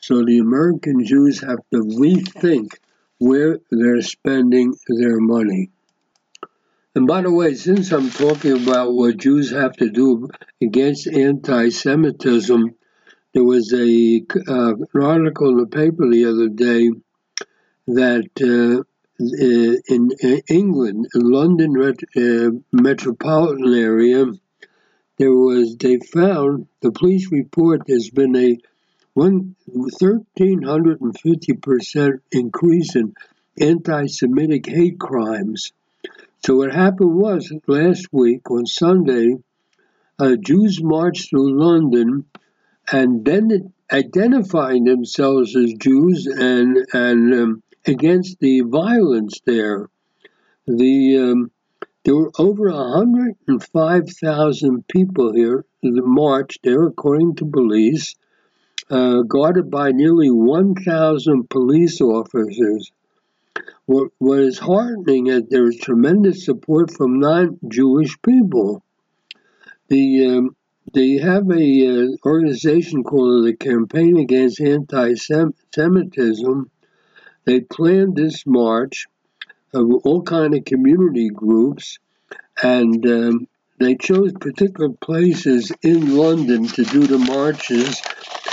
[0.00, 2.72] So the American Jews have to rethink
[3.18, 5.70] where they're spending their money.
[6.96, 10.28] And by the way, since I'm talking about what Jews have to do
[10.60, 12.74] against anti Semitism,
[13.34, 16.90] there was a, uh, an article in the paper the other day
[17.86, 18.82] that uh,
[19.18, 21.76] in, in, England, in London
[22.16, 24.26] uh, metropolitan area,
[25.18, 28.58] there was they found the police report there's been a
[29.14, 29.56] one
[29.98, 33.14] thirteen hundred and fifty percent increase in
[33.58, 35.72] anti-Semitic hate crimes.
[36.44, 39.36] So what happened was last week on Sunday,
[40.18, 42.26] uh, Jews marched through London
[42.92, 49.88] and then identifying themselves as Jews and and um, against the violence there.
[50.66, 51.52] The um,
[52.04, 55.64] there were over 105,000 people here
[55.94, 58.14] the march there, according to police,
[58.90, 62.90] uh, guarded by nearly 1,000 police officers.
[63.86, 68.82] What, what is heartening is there is tremendous support from non-Jewish people.
[69.88, 70.56] The um,
[70.92, 76.70] they have a uh, organization called the Campaign Against Anti-Semitism.
[77.46, 79.06] They planned this march
[79.72, 82.00] of all kind of community groups,
[82.60, 88.02] and um, they chose particular places in London to do the marches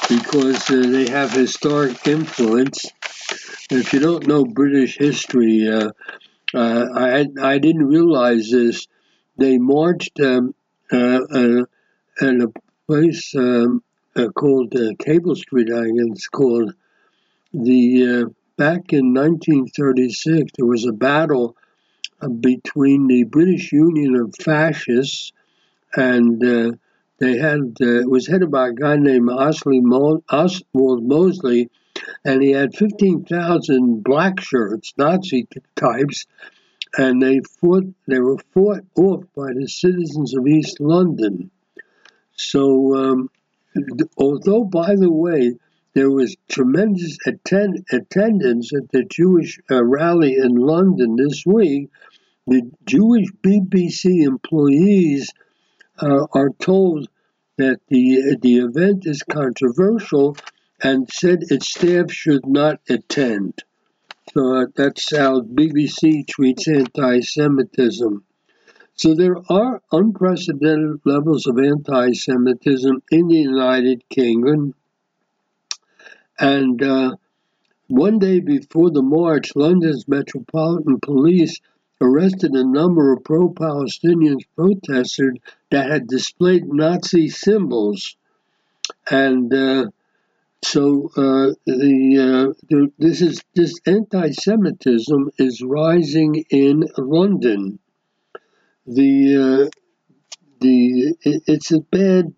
[0.09, 2.85] because uh, they have historic influence.
[3.71, 5.89] If you don't know British history, uh,
[6.53, 8.87] uh I I didn't realize this.
[9.37, 10.53] They marched um,
[10.91, 11.65] uh, uh,
[12.19, 12.49] and a
[12.85, 13.81] place um,
[14.15, 16.75] uh, called Cable Street, I guess it's called.
[17.55, 21.55] The back in 1936, there was a battle
[22.21, 25.31] uh, between the British Union of Fascists,
[25.95, 26.71] and uh,
[27.19, 31.69] they had uh, it was headed by a guy named Mo- Oswald Mosley,
[32.25, 36.25] and he had 15,000 black shirts, Nazi types,
[36.97, 37.85] and they fought.
[38.07, 41.49] They were fought off by the citizens of East London.
[42.35, 43.29] So, um,
[44.17, 45.57] although, by the way,
[45.93, 51.89] there was tremendous attend- attendance at the Jewish uh, rally in London this week,
[52.47, 55.31] the Jewish BBC employees
[55.99, 57.07] uh, are told
[57.57, 60.35] that the the event is controversial
[60.81, 63.63] and said its staff should not attend.
[64.33, 68.23] So uh, that's how BBC treats anti-Semitism.
[68.95, 74.73] So there are unprecedented levels of anti Semitism in the United Kingdom.
[76.39, 77.15] And uh,
[77.87, 81.59] one day before the march, London's Metropolitan Police
[82.01, 85.37] arrested a number of pro Palestinian protesters
[85.71, 88.17] that had displayed Nazi symbols.
[89.09, 89.85] And uh,
[90.63, 97.79] so uh, the, uh, the, this is this anti-Semitism is rising in London
[98.85, 99.69] the uh,
[100.59, 102.33] the it, it's a bad.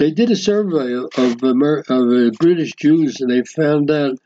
[0.00, 4.18] They did a survey of Amer- of uh, British Jews, and they found out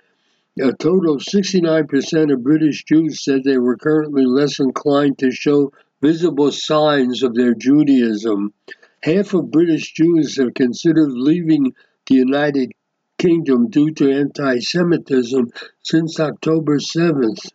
[0.56, 5.72] a total of 69% of British Jews said they were currently less inclined to show
[6.00, 8.54] visible signs of their Judaism.
[9.02, 11.74] Half of British Jews have considered leaving
[12.06, 12.70] the United
[13.18, 15.50] Kingdom due to anti Semitism
[15.82, 17.50] since October 7th.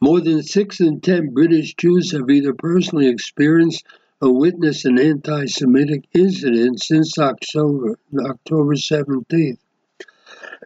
[0.00, 3.84] More than six in ten British Jews have either personally experienced
[4.20, 9.58] or witnessed an anti Semitic incident since October, October 17th.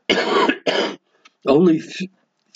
[1.46, 1.82] Only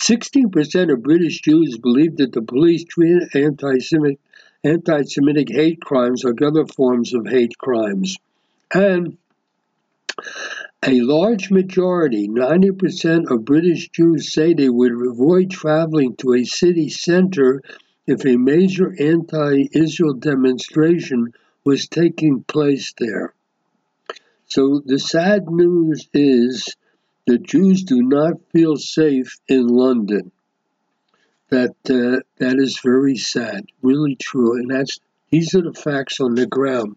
[0.03, 4.19] 16% of British Jews believe that the police treat anti-Semitic,
[4.63, 8.17] anti-Semitic hate crimes like other forms of hate crimes.
[8.73, 9.17] And
[10.85, 16.89] a large majority, 90% of British Jews say they would avoid traveling to a city
[16.89, 17.61] center
[18.05, 21.33] if a major anti Israel demonstration
[21.63, 23.33] was taking place there.
[24.45, 26.75] So the sad news is
[27.25, 30.31] that Jews do not feel safe in London.
[31.49, 34.99] That uh, that is very sad, really true, and that's
[35.29, 36.95] these are the facts on the ground.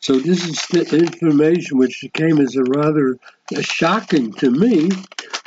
[0.00, 3.16] So this is the information which came as a rather
[3.60, 4.90] shocking to me,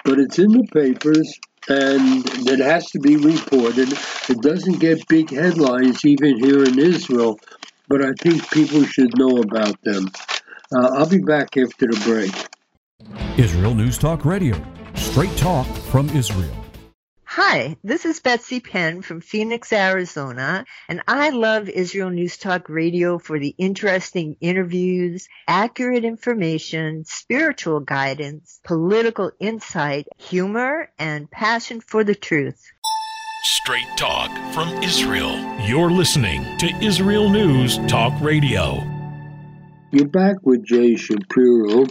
[0.03, 1.39] but it's in the papers
[1.69, 3.91] and it has to be reported.
[4.29, 7.39] It doesn't get big headlines even here in Israel,
[7.87, 10.09] but I think people should know about them.
[10.73, 13.39] Uh, I'll be back after the break.
[13.39, 14.61] Israel News Talk Radio,
[14.95, 16.66] straight talk from Israel.
[17.39, 23.19] Hi, this is Betsy Penn from Phoenix, Arizona, and I love Israel News Talk Radio
[23.19, 32.15] for the interesting interviews, accurate information, spiritual guidance, political insight, humor, and passion for the
[32.15, 32.59] truth.
[33.43, 35.37] Straight talk from Israel.
[35.59, 38.83] You're listening to Israel News Talk Radio.
[39.91, 41.85] You're back with Jay Shapiro.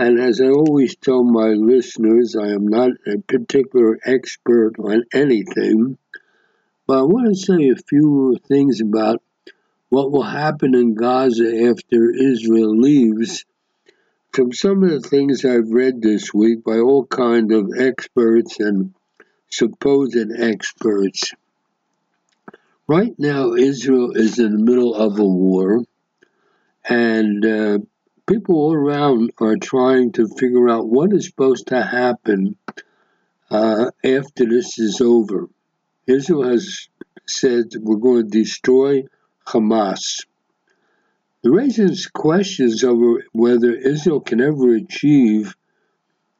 [0.00, 5.98] And as I always tell my listeners, I am not a particular expert on anything,
[6.86, 9.22] but I want to say a few things about
[9.90, 13.44] what will happen in Gaza after Israel leaves.
[14.32, 18.94] From some of the things I've read this week by all kinds of experts and
[19.50, 21.34] supposed experts.
[22.86, 25.84] Right now, Israel is in the middle of a war,
[26.88, 27.78] and uh,
[28.30, 32.54] people all around are trying to figure out what is supposed to happen
[33.50, 35.48] uh, after this is over.
[36.06, 36.86] Israel has
[37.26, 39.02] said we're going to destroy
[39.44, 40.24] Hamas.
[41.42, 45.56] It raises questions over whether Israel can ever achieve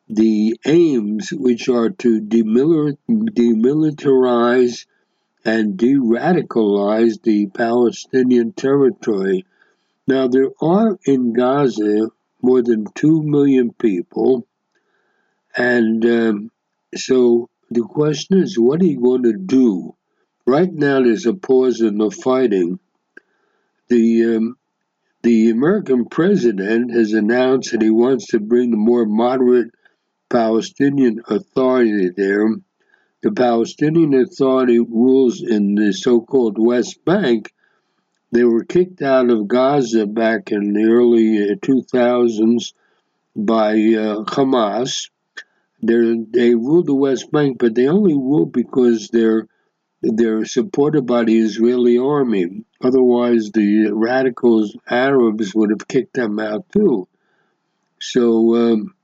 [0.09, 4.87] the aims which are to demilitarize
[5.45, 9.45] and de radicalize the Palestinian territory
[10.11, 12.11] now, there are in Gaza
[12.43, 14.47] more than 2 million people,
[15.57, 16.51] and um,
[16.97, 19.95] so the question is, what are you going to do?
[20.47, 22.81] Right now, there's a pause in the fighting.
[23.89, 24.57] The um,
[25.23, 29.71] the American president has announced that he wants to bring the more moderate
[30.29, 32.49] Palestinian Authority there.
[33.23, 37.53] The Palestinian Authority rules in the so called West Bank,
[38.33, 42.75] they were kicked out of Gaza back in the early 2000s uh,
[43.37, 45.11] by uh, Hamas.
[45.83, 49.47] They're, they ruled the West Bank, but they only ruled because they're
[50.03, 52.65] they're supported by the Israeli army.
[52.81, 57.07] Otherwise, the radicals Arabs would have kicked them out too.
[58.01, 58.95] So um,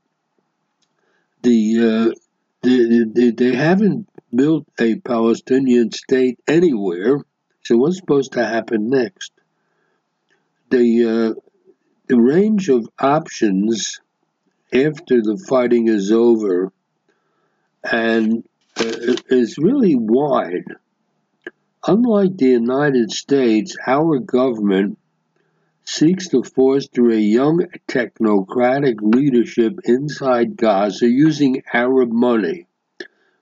[1.43, 2.15] the, uh,
[2.63, 7.19] the, they haven't built a Palestinian state anywhere.
[7.67, 9.33] So what's supposed to happen next?
[10.69, 11.41] The uh,
[12.07, 13.99] the range of options
[14.73, 16.71] after the fighting is over
[17.83, 18.45] and
[18.79, 20.63] uh, is really wide.
[21.85, 24.97] Unlike the United States, our government
[25.83, 32.65] seeks to foster a young technocratic leadership inside Gaza using Arab money.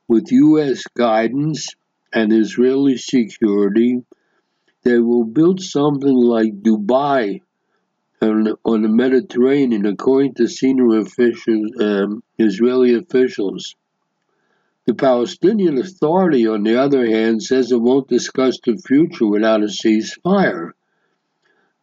[0.07, 0.81] With U.S.
[0.95, 1.75] guidance
[2.11, 4.01] and Israeli security,
[4.85, 7.41] they will build something like Dubai
[8.21, 13.75] on, on the Mediterranean, according to senior officials, um, Israeli officials.
[14.85, 19.65] The Palestinian Authority, on the other hand, says it won't discuss the future without a
[19.65, 20.73] ceasefire.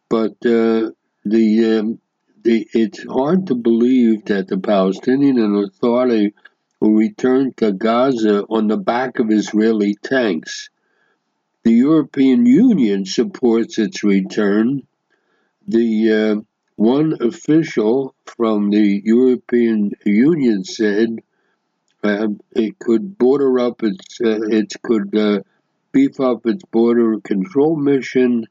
[0.07, 0.91] But uh,
[1.25, 1.99] the, um,
[2.43, 6.33] the it's hard to believe that the Palestinian Authority
[6.79, 10.69] will return to Gaza on the back of Israeli tanks.
[11.63, 14.83] The European Union supports its return.
[15.67, 16.41] The uh,
[16.75, 21.19] one official from the European Union said
[22.03, 25.39] uh, it could border up its uh, it could uh,
[25.93, 28.45] beef up its border control mission,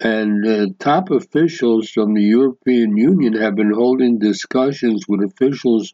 [0.00, 5.92] and uh, top officials from the European Union have been holding discussions with officials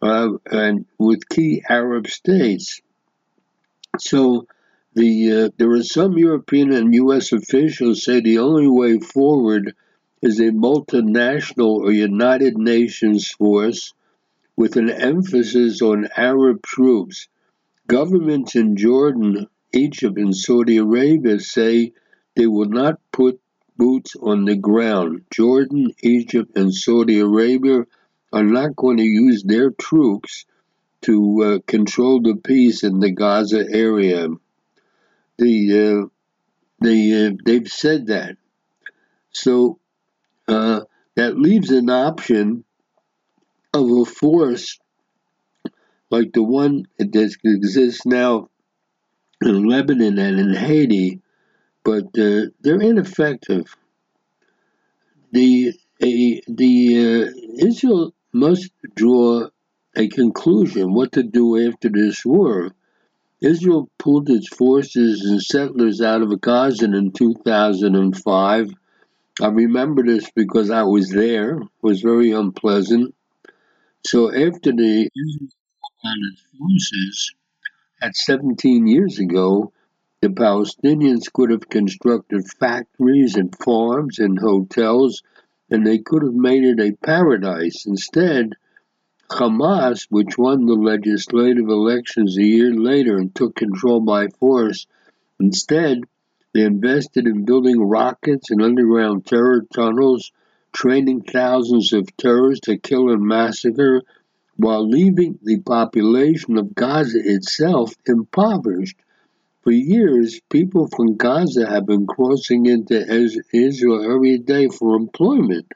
[0.00, 2.80] uh, and with key Arab states.
[3.98, 4.46] So
[4.94, 7.32] the, uh, there are some European and U.S.
[7.32, 9.74] officials say the only way forward
[10.22, 13.92] is a multinational or United Nations force
[14.56, 17.26] with an emphasis on Arab troops.
[17.88, 21.92] Governments in Jordan, Egypt, and Saudi Arabia say
[22.36, 23.40] they will not put
[23.76, 25.22] boots on the ground.
[25.30, 27.84] Jordan, Egypt, and Saudi Arabia
[28.32, 30.46] are not going to use their troops
[31.02, 34.28] to uh, control the peace in the Gaza area
[35.38, 36.08] the uh,
[36.80, 38.36] they uh, they've said that.
[39.32, 39.78] So
[40.48, 40.82] uh,
[41.16, 42.64] that leaves an option
[43.72, 44.78] of a force
[46.10, 48.48] like the one that exists now
[49.42, 51.20] in Lebanon and in Haiti,
[51.82, 53.74] but uh, they're ineffective.
[55.32, 59.48] The a, the uh, Israel must draw
[59.96, 62.70] a conclusion what to do after this war.
[63.44, 68.70] Israel pulled its forces and settlers out of Gaza in 2005.
[69.42, 71.58] I remember this because I was there.
[71.58, 73.14] It was very unpleasant.
[74.06, 75.50] So after the Israel
[76.58, 77.34] forces
[78.00, 79.72] at 17 years ago,
[80.22, 85.22] the Palestinians could have constructed factories and farms and hotels,
[85.70, 87.84] and they could have made it a paradise.
[87.86, 88.54] Instead,
[89.34, 94.86] Hamas, which won the legislative elections a year later and took control by force,
[95.40, 96.02] instead,
[96.52, 100.30] they invested in building rockets and underground terror tunnels,
[100.72, 104.02] training thousands of terrorists to kill and massacre,
[104.56, 109.00] while leaving the population of Gaza itself impoverished.
[109.62, 113.04] For years, people from Gaza have been crossing into
[113.52, 115.66] Israel every day for employment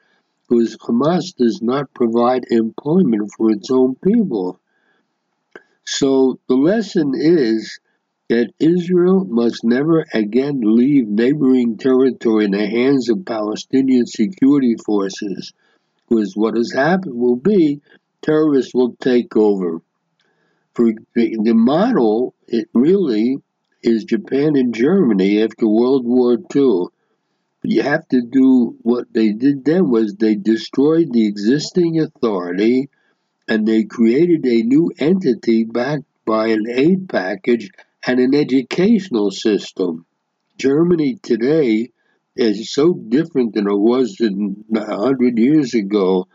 [0.49, 4.59] because Hamas does not provide employment for its own people.
[5.85, 7.79] So the lesson is
[8.29, 15.53] that Israel must never again leave neighboring territory in the hands of Palestinian security forces,
[16.07, 17.81] because what has happened will be
[18.21, 19.81] terrorists will take over.
[20.73, 23.37] For the model, it really
[23.83, 26.87] is Japan and Germany after World War II.
[27.63, 32.89] You have to do what they did then was they destroyed the existing authority
[33.47, 37.71] and they created a new entity backed by an aid package
[38.05, 40.05] and an educational system.
[40.57, 41.91] Germany today
[42.35, 46.27] is so different than it was a hundred years ago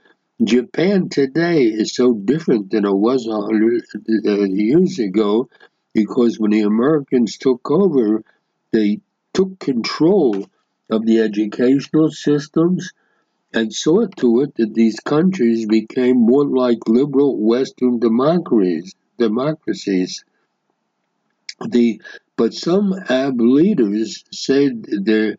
[0.43, 3.83] Japan today is so different than it was a hundred
[4.27, 5.49] uh, years ago
[5.93, 8.25] because when the Americans took over,
[8.73, 9.01] they
[9.33, 10.45] took control
[10.91, 12.93] of the educational systems
[13.53, 18.95] and saw to it that these countries became more like liberal Western democracies.
[19.19, 20.25] democracies.
[21.69, 22.01] The,
[22.37, 25.37] but some Arab leaders said they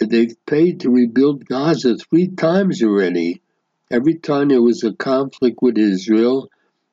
[0.00, 3.42] they've paid to rebuild Gaza three times already
[3.90, 6.48] every time there was a conflict with Israel,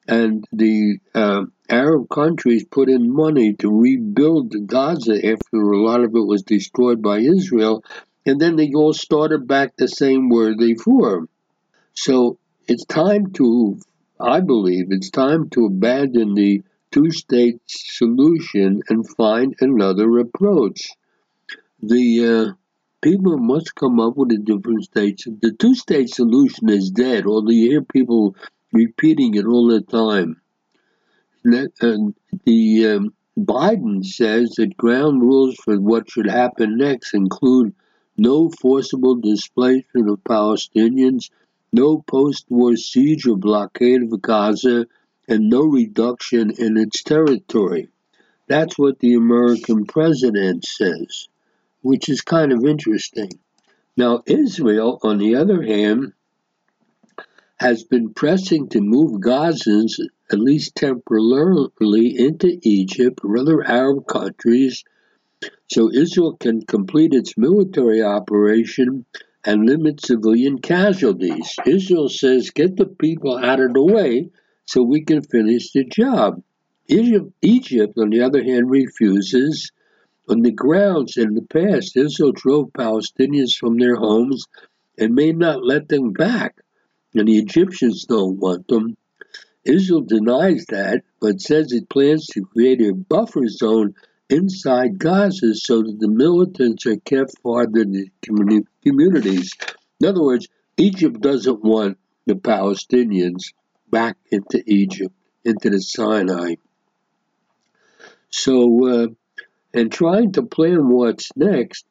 [0.08, 6.16] and the uh, Arab countries put in money to rebuild Gaza after a lot of
[6.16, 7.84] it was destroyed by Israel,
[8.26, 11.28] and then they all started back the same where they were.
[11.94, 12.38] So
[12.68, 13.80] it's time to,
[14.20, 20.90] I believe, it's time to abandon the two state solution and find another approach.
[21.82, 22.54] The uh,
[23.02, 25.22] people must come up with a different state.
[25.42, 28.36] The two state solution is dead, although you hear people
[28.72, 30.42] repeating it all the time.
[31.44, 32.16] And
[32.46, 37.74] the um, Biden says that ground rules for what should happen next include
[38.18, 41.30] no forcible displacement of Palestinians,
[41.74, 44.88] no post war siege or blockade of Gaza,
[45.28, 47.90] and no reduction in its territory.
[48.48, 51.28] That's what the American president says
[51.82, 53.30] which is kind of interesting.
[53.98, 56.14] Now, Israel, on the other hand,
[57.62, 60.00] has been pressing to move Gazans,
[60.32, 64.84] at least temporarily, into Egypt or other Arab countries
[65.70, 69.06] so Israel can complete its military operation
[69.46, 71.56] and limit civilian casualties.
[71.68, 74.32] Israel says, get the people out of the way
[74.66, 76.42] so we can finish the job.
[76.90, 79.72] Egypt, on the other hand, refuses
[80.28, 84.46] on the grounds in the past, Israel drove Palestinians from their homes
[84.98, 86.56] and may not let them back,
[87.14, 88.98] and the Egyptians don't want them.
[89.64, 93.94] Israel denies that, but says it plans to create a buffer zone
[94.30, 98.10] inside Gaza so that the militants are kept far from the
[98.82, 99.54] communities.
[100.00, 100.48] In other words,
[100.78, 103.54] Egypt doesn't want the Palestinians
[103.90, 106.56] back into Egypt, into the Sinai.
[108.30, 109.08] So uh,
[109.74, 111.86] and trying to plan what's next,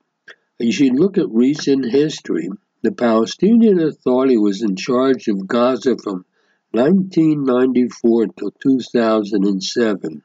[0.58, 2.48] you should look at recent history.
[2.82, 6.24] The Palestinian Authority was in charge of Gaza from
[6.70, 10.22] 1994 to 2007.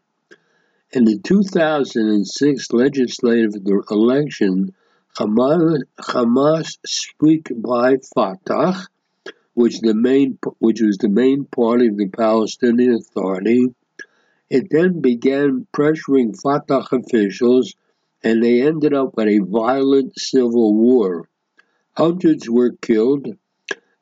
[0.93, 3.55] In the 2006 legislative
[3.91, 4.73] election,
[5.19, 8.87] Hamas, Hamas speak by Fatah,
[9.53, 13.75] which the main which was the main party of the Palestinian Authority,
[14.49, 17.75] it then began pressuring Fatah officials,
[18.23, 21.27] and they ended up with a violent civil war.
[21.97, 23.37] Hundreds were killed,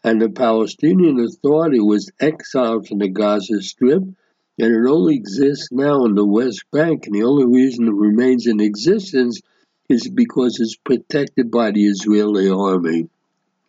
[0.04, 4.16] and the Palestinian Authority was exiled from the Gaza Strip, and
[4.58, 7.06] it only exists now in the West Bank.
[7.06, 9.41] And the only reason it remains in existence
[9.89, 13.10] is because it's protected by the Israeli army.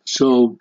[0.06, 0.56] So,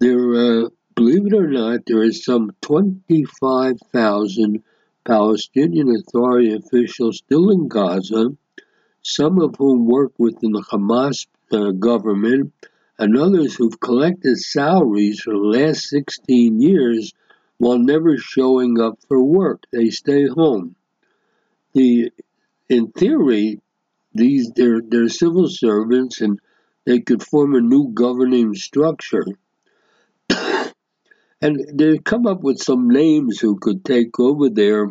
[0.00, 4.64] there, uh, believe it or not, there is some 25,000
[5.04, 8.36] Palestinian Authority officials still in Gaza,
[9.02, 12.52] some of whom work within the Hamas uh, government
[12.98, 17.12] and others who've collected salaries for the last 16 years
[17.58, 19.64] while never showing up for work.
[19.72, 20.76] They stay home.
[21.72, 22.12] The,
[22.68, 23.60] in theory,
[24.12, 26.38] these they're, they're civil servants and
[26.84, 29.24] they could form a new governing structure.
[31.40, 34.88] and they come up with some names who could take over there.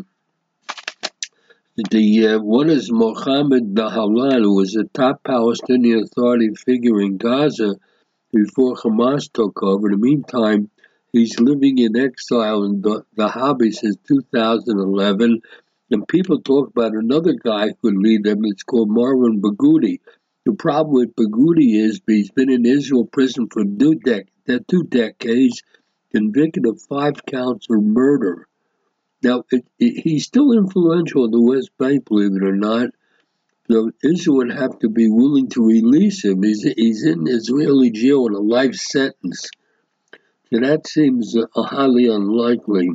[1.76, 7.78] The uh, one is Mohammed Dahlan, who was a top Palestinian Authority figure in Gaza
[8.32, 9.88] before Hamas took over.
[9.88, 10.70] In the meantime,
[11.12, 15.42] he's living in exile in the, the since 2011.
[15.90, 18.46] And people talk about another guy who could lead them.
[18.46, 20.00] It's called Marwan Barghouti.
[20.46, 24.28] The problem with Barghouti is he's been in Israel prison for two, dec-
[24.68, 25.64] two decades,
[26.12, 28.48] convicted of five counts of murder.
[29.24, 32.90] Now, it, it, he's still influential in the West Bank, believe it or not.
[33.72, 36.44] So Israel would have to be willing to release him.
[36.44, 39.50] He's, he's in Israeli jail on a life sentence.
[40.52, 42.90] So that seems uh, highly unlikely.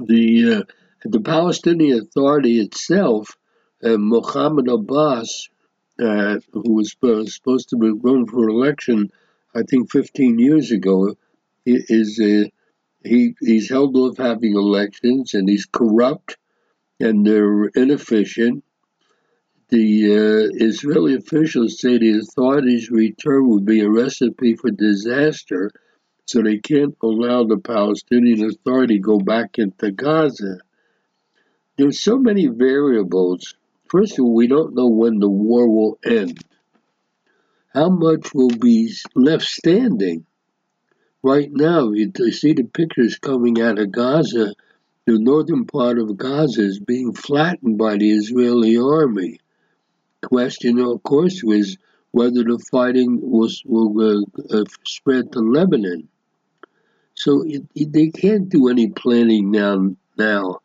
[0.00, 0.62] The, uh,
[1.04, 3.36] the Palestinian Authority itself,
[3.84, 5.50] uh, Mohammed Abbas,
[6.00, 6.96] uh, who was
[7.34, 9.10] supposed to be run for election,
[9.54, 11.14] I think 15 years ago,
[11.66, 12.48] is uh,
[13.04, 16.36] he he's held off having elections and he's corrupt
[17.00, 18.64] and they're inefficient
[19.72, 25.70] the uh, Israeli officials say the authorities' return would be a recipe for disaster,
[26.26, 30.58] so they can't allow the Palestinian Authority go back into Gaza.
[31.78, 33.54] There's so many variables.
[33.88, 36.38] First of all, we don't know when the war will end.
[37.72, 40.26] How much will be left standing?
[41.22, 44.54] Right now, you see the pictures coming out of Gaza.
[45.06, 49.38] The northern part of Gaza is being flattened by the Israeli army
[50.22, 51.76] question, of course, was
[52.12, 56.08] whether the fighting was will uh, uh, spread to Lebanon.
[57.14, 59.96] So it, it, they can't do any planning now.
[60.16, 60.60] Now,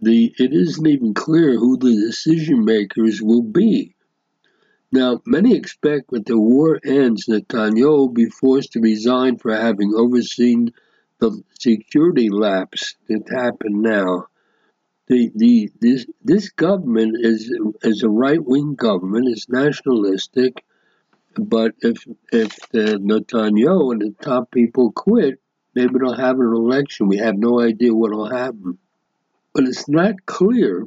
[0.00, 3.94] the it isn't even clear who the decision makers will be.
[4.92, 9.94] Now, many expect when the war ends, Netanyahu will be forced to resign for having
[9.94, 10.72] overseen
[11.18, 14.26] the security lapse that happened now
[15.10, 19.26] the, the this this government is is a right wing government.
[19.28, 20.64] It's nationalistic,
[21.36, 25.40] but if if the Netanyahu and the top people quit,
[25.74, 27.08] maybe they'll have an election.
[27.08, 28.78] We have no idea what will happen,
[29.52, 30.86] but it's not clear.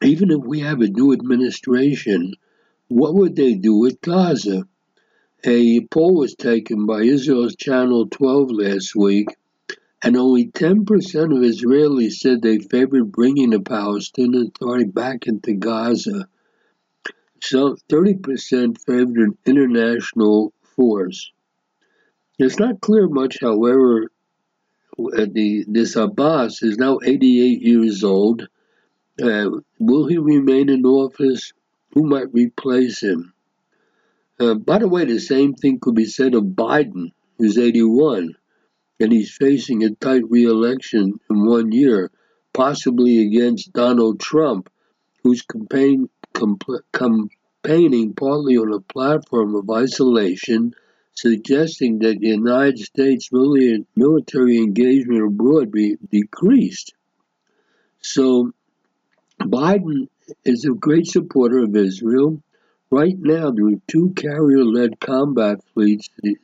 [0.00, 2.34] Even if we have a new administration,
[2.88, 4.66] what would they do with Gaza?
[5.44, 9.28] A poll was taken by Israel's Channel 12 last week
[10.02, 16.28] and only 10% of Israelis said they favored bringing the Palestinian Authority back into Gaza.
[17.40, 21.32] So 30% favored an international force.
[22.38, 24.10] It's not clear much, however,
[24.98, 28.48] uh, the, this Abbas is now 88 years old.
[29.22, 31.52] Uh, will he remain in office?
[31.94, 33.34] Who might replace him?
[34.40, 38.34] Uh, by the way, the same thing could be said of Biden, who's 81
[39.02, 42.10] and he's facing a tight re-election in one year,
[42.52, 44.70] possibly against Donald Trump,
[45.22, 50.72] who's campaign, compl- campaigning partly on a platform of isolation,
[51.14, 56.94] suggesting that the United States military engagement abroad be decreased.
[58.00, 58.52] So
[59.40, 60.08] Biden
[60.44, 62.42] is a great supporter of Israel.
[62.90, 66.36] Right now, there are two carrier led combat fleets in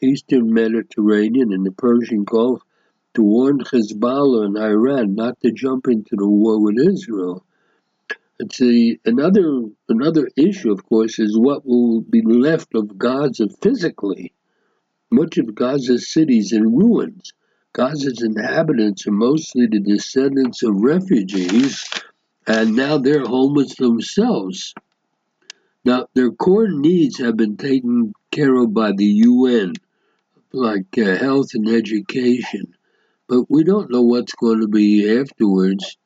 [0.00, 2.62] the eastern Mediterranean and the Persian Gulf
[3.14, 7.44] to warn Hezbollah and Iran not to jump into the war with Israel.
[8.38, 14.34] It's a, another another issue, of course, is what will be left of Gaza physically.
[15.10, 17.32] Much of Gaza's cities in ruins.
[17.72, 21.88] Gaza's inhabitants are mostly the descendants of refugees,
[22.46, 24.74] and now they're homeless themselves.
[25.84, 29.74] Now, their core needs have been taken care of by the UN,
[30.52, 32.74] like uh, health and education,
[33.28, 35.96] but we don't know what's going to be afterwards.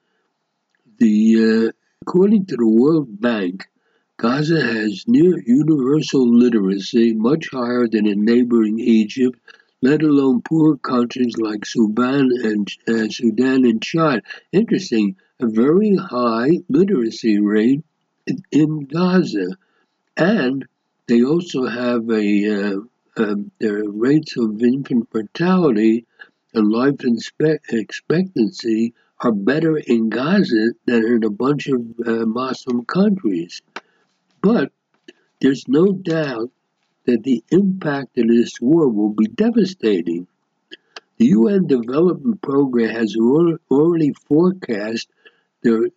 [0.98, 1.72] The uh,
[2.02, 3.68] according to the World Bank,
[4.18, 9.38] Gaza has near universal literacy, much higher than in neighboring Egypt,
[9.80, 14.22] let alone poor countries like Sudan and uh, Sudan and Chad.
[14.52, 17.82] Interesting, a very high literacy rate
[18.52, 19.56] in, Gaza,
[20.16, 20.66] and
[21.08, 22.80] they also have a uh,
[23.16, 26.06] uh, their rates of infant mortality
[26.54, 27.00] and life
[27.70, 33.62] expectancy are better in Gaza than in a bunch of uh, Muslim countries.
[34.42, 34.72] But
[35.40, 36.50] there's no doubt
[37.06, 40.26] that the impact of this war will be devastating.
[41.18, 45.08] The UN Development Program has already forecast
[45.62, 45.88] there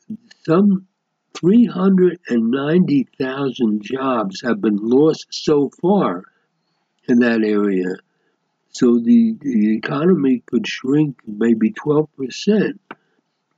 [0.45, 0.88] some
[1.36, 6.26] 390,000 jobs have been lost so far
[7.07, 7.95] in that area.
[8.70, 12.78] So the, the economy could shrink maybe 12%.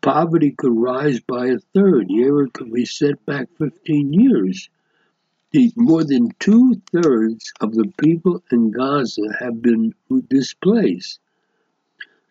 [0.01, 2.10] Poverty could rise by a third.
[2.10, 4.70] The area could be set back 15 years.
[5.51, 9.95] The, more than two thirds of the people in Gaza have been
[10.30, 11.20] displaced.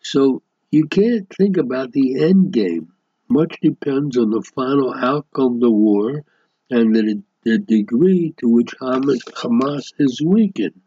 [0.01, 2.94] So you can't think about the end game.
[3.27, 6.23] Much depends on the final outcome of the war
[6.69, 10.79] and the, the degree to which Hamas is weakened.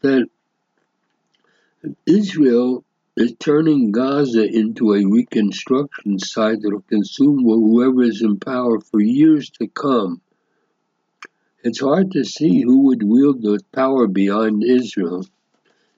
[0.00, 0.28] That
[2.06, 2.84] Israel
[3.16, 9.00] is turning Gaza into a reconstruction site that will consume whoever is in power for
[9.00, 10.20] years to come.
[11.64, 15.24] It's hard to see who would wield the power behind Israel.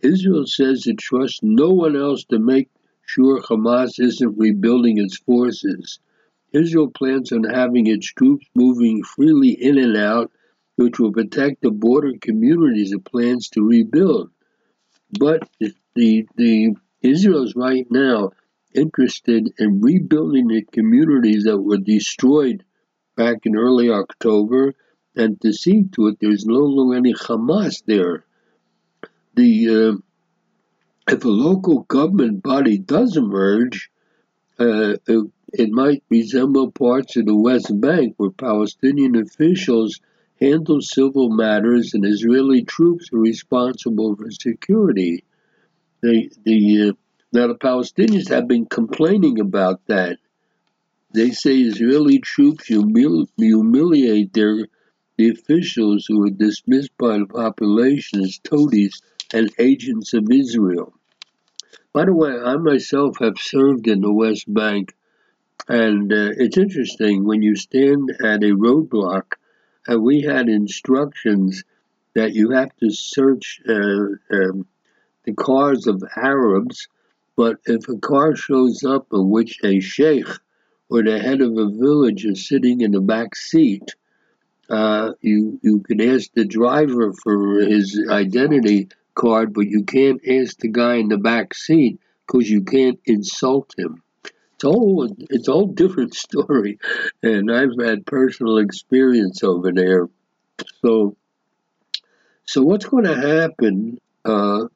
[0.01, 2.71] Israel says it trusts no one else to make
[3.13, 5.99] sure Hamas isn't rebuilding its forces.
[6.53, 10.31] Israel plans on having its troops moving freely in and out,
[10.77, 14.31] which will protect the border communities it plans to rebuild.
[15.19, 18.31] But the, the Israel's right now
[18.75, 22.65] interested in rebuilding the communities that were destroyed
[23.17, 24.75] back in early October
[25.17, 28.25] and to see to it there's no longer any Hamas there.
[29.35, 30.10] The uh,
[31.11, 33.91] if a local government body does emerge,
[34.61, 39.99] uh, it, it might resemble parts of the West Bank where Palestinian officials
[40.41, 45.25] handle civil matters and Israeli troops are responsible for security.
[46.03, 46.93] The, the, uh,
[47.33, 50.19] now, the Palestinians have been complaining about that.
[51.13, 54.67] They say Israeli troops humili- humiliate their
[55.17, 59.03] the officials who are dismissed by the population as toadies
[59.35, 60.95] and agents of Israel.
[61.93, 64.95] By the way, I myself have served in the West Bank,
[65.69, 69.33] and uh, it's interesting when you stand at a roadblock,
[69.91, 71.65] uh, we had instructions
[72.15, 74.67] that you have to search uh, um,
[75.25, 76.87] the cars of Arabs,
[77.37, 80.29] but if a car shows up in which a sheikh
[80.89, 83.97] or the head of a village is sitting in the back seat,
[84.69, 88.89] uh, you you can ask the driver for his identity
[89.21, 93.75] card, but you can't ask the guy in the back seat because you can't insult
[93.77, 94.03] him.
[94.55, 96.79] It's all it's all different story,
[97.23, 100.09] and I've had personal experience over there.
[100.83, 101.17] So,
[102.47, 103.99] so what's going to happen?
[104.25, 104.67] Uh,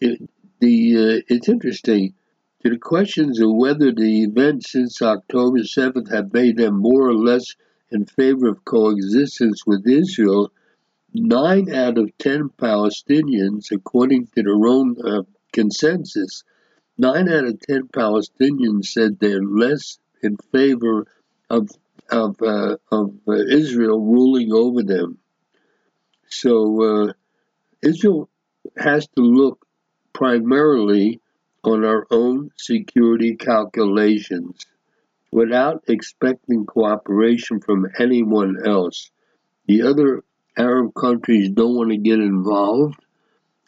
[0.00, 0.28] it,
[0.60, 2.14] the uh, it's interesting.
[2.62, 7.14] To the questions of whether the events since October 7th have made them more or
[7.14, 7.56] less
[7.90, 10.52] in favor of coexistence with Israel,
[11.14, 16.44] nine out of ten Palestinians, according to their own uh, consensus,
[16.98, 21.06] nine out of ten Palestinians said they're less in favor
[21.50, 21.70] of
[22.10, 25.18] of, uh, of uh, Israel ruling over them.
[26.28, 27.12] So uh,
[27.82, 28.28] Israel
[28.76, 29.66] has to look
[30.12, 31.20] primarily
[31.64, 34.66] on our own security calculations
[35.30, 39.10] without expecting cooperation from anyone else.
[39.66, 40.22] The other
[40.56, 43.02] Arab countries don't want to get involved,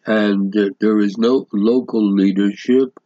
[0.06, 3.00] and uh, there is no local leadership,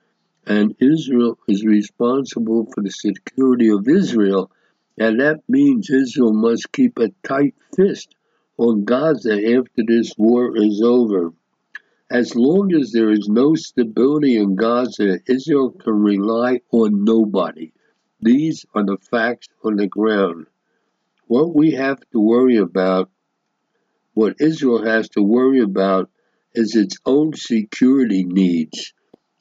[0.47, 4.51] and Israel is responsible for the security of Israel,
[4.99, 8.17] and that means Israel must keep a tight fist
[8.57, 11.33] on Gaza after this war is over.
[12.11, 17.73] As long as there is no stability in Gaza, Israel can rely on nobody.
[18.21, 20.47] These are the facts on the ground.
[21.27, 23.11] What we have to worry about,
[24.19, 26.11] what Israel has to worry about,
[26.53, 28.93] is its own security needs.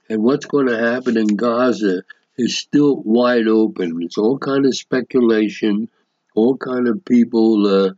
[0.07, 2.03] And what's going to happen in Gaza
[2.37, 3.99] is still wide open.
[4.03, 5.89] It's all kind of speculation,
[6.35, 7.93] all kind of people uh,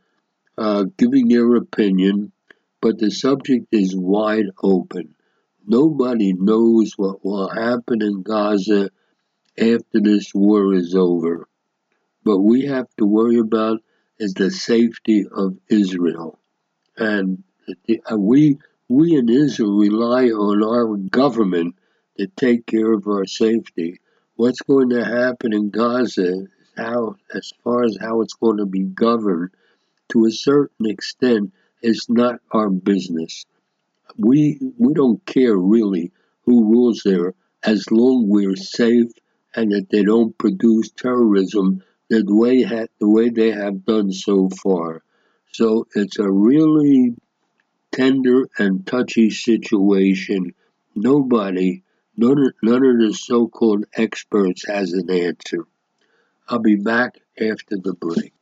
[0.57, 2.31] uh, giving their opinion,
[2.79, 5.15] but the subject is wide open.
[5.67, 8.89] Nobody knows what will happen in Gaza
[9.57, 11.45] after this war is over.
[12.23, 13.81] But we have to worry about
[14.17, 16.38] is the safety of Israel.
[16.99, 17.43] And
[18.11, 18.57] uh, we,
[18.89, 21.75] we in Israel rely on our government
[22.17, 23.99] to take care of our safety.
[24.35, 26.45] What's going to happen in Gaza,
[26.75, 29.51] how, as far as how it's going to be governed,
[30.09, 33.45] to a certain extent, is not our business.
[34.17, 36.11] We we don't care really
[36.43, 39.11] who rules there as long we're safe
[39.55, 44.49] and that they don't produce terrorism the way ha- the way they have done so
[44.49, 45.03] far.
[45.51, 47.15] So it's a really
[47.91, 50.53] tender and touchy situation.
[50.95, 51.83] Nobody,
[52.15, 55.65] none of, none of the so-called experts has an answer.
[56.47, 58.33] I'll be back after the break.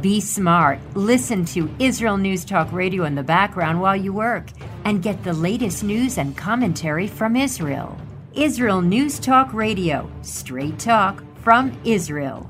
[0.00, 0.78] Be smart.
[0.94, 4.46] Listen to Israel News Talk Radio in the background while you work
[4.84, 7.98] and get the latest news and commentary from Israel.
[8.32, 12.48] Israel News Talk Radio, straight talk from Israel.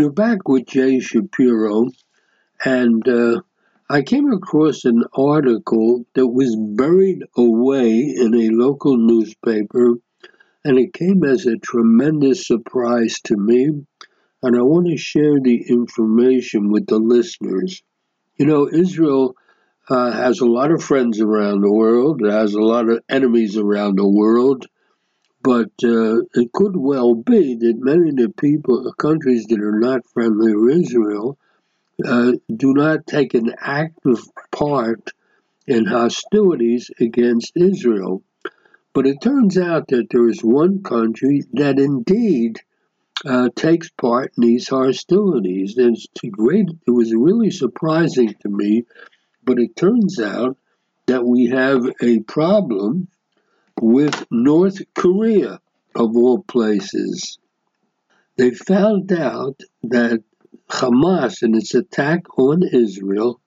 [0.00, 1.90] You're back with Jay Shapiro,
[2.64, 3.42] and uh,
[3.90, 9.96] I came across an article that was buried away in a local newspaper,
[10.64, 13.84] and it came as a tremendous surprise to me
[14.42, 17.82] and I want to share the information with the listeners.
[18.38, 19.34] You know, Israel
[19.90, 23.58] uh, has a lot of friends around the world, it has a lot of enemies
[23.58, 24.64] around the world,
[25.42, 29.78] but uh, it could well be that many of the people, the countries that are
[29.78, 31.38] not friendly to Israel,
[32.04, 34.20] uh, do not take an active
[34.52, 35.10] part
[35.66, 38.22] in hostilities against Israel.
[38.92, 42.60] But it turns out that there is one country that indeed
[43.24, 45.76] uh, takes part in these hostilities.
[45.76, 46.68] And it's great.
[46.86, 48.84] It was really surprising to me,
[49.44, 50.56] but it turns out
[51.06, 53.08] that we have a problem
[53.80, 55.60] with North Korea,
[55.94, 57.38] of all places.
[58.36, 60.22] They found out that
[60.68, 63.40] Hamas, in its attack on Israel,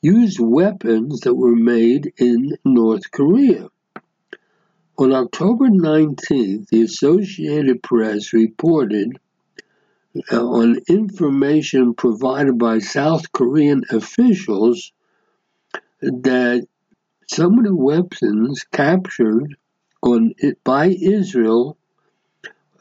[0.00, 3.68] used weapons that were made in North Korea.
[4.98, 9.18] On October 19th, the Associated Press reported
[10.32, 14.92] uh, on information provided by South Korean officials
[16.00, 16.66] that
[17.30, 19.56] some of the weapons captured
[20.02, 20.32] on
[20.64, 21.76] by Israel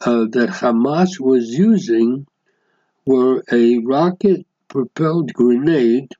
[0.01, 2.25] uh, that Hamas was using
[3.05, 6.11] were a rocket propelled grenade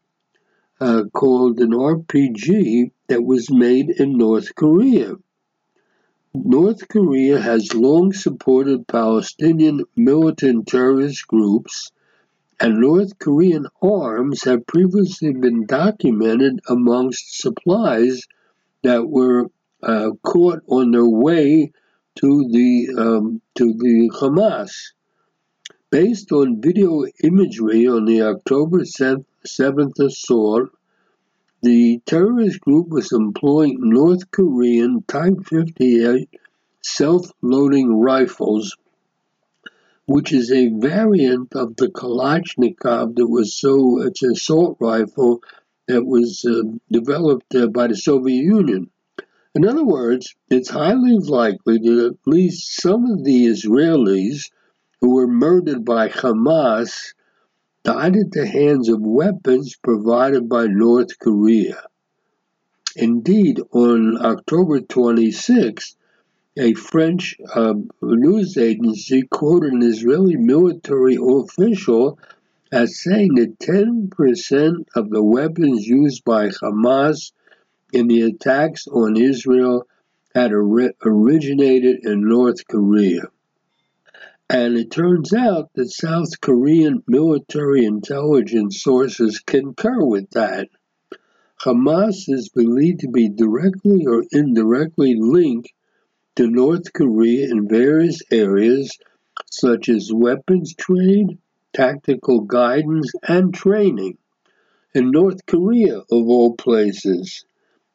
[0.80, 5.14] uh, called an RPG that was made in North Korea.
[6.34, 11.92] North Korea has long supported Palestinian militant terrorist groups,
[12.60, 18.24] and North Korean arms have previously been documented amongst supplies
[18.84, 19.48] that were
[19.84, 21.72] uh, caught on their way
[22.16, 24.72] to the um, to the Hamas.
[25.90, 30.70] Based on video imagery on the October 7th assault
[31.64, 36.30] the terrorist group was employing North Korean Type 58
[36.82, 38.78] self-loading rifles,
[40.08, 45.44] which is a variant of the Kalashnikov that was so, it's an assault rifle
[45.88, 48.90] that was uh, developed uh, by the Soviet Union.
[49.54, 54.50] In other words, it's highly likely that at least some of the Israelis
[55.02, 57.14] who were murdered by Hamas
[57.84, 61.84] died at the hands of weapons provided by North Korea.
[62.96, 65.96] Indeed, on October 26,
[66.60, 72.18] a French uh, news agency quoted an Israeli military official
[72.72, 77.32] as saying that 10% of the weapons used by Hamas
[77.94, 79.88] in the attacks on Israel
[80.34, 83.24] had originated in North Korea.
[84.50, 90.70] And it turns out that South Korean military intelligence sources concur with that.
[91.64, 95.70] Hamas is believed to be directly or indirectly linked
[96.38, 98.96] to North Korea in various areas
[99.50, 101.40] such as weapons trade,
[101.74, 104.20] tactical guidance, and training.
[104.94, 107.44] In North Korea, of all places,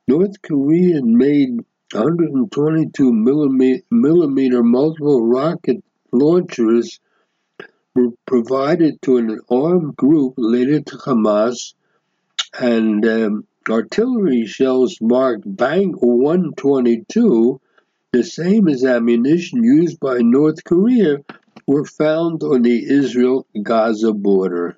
[0.08, 1.60] North Korea made
[1.92, 6.98] 122 millimeter, millimeter multiple rocket launchers
[7.94, 11.74] were provided to an armed group related to Hamas,
[12.58, 17.60] and um, artillery shells marked Bang 122,
[18.12, 21.18] the same as ammunition used by North Korea,
[21.66, 24.76] were found on the Israel Gaza border.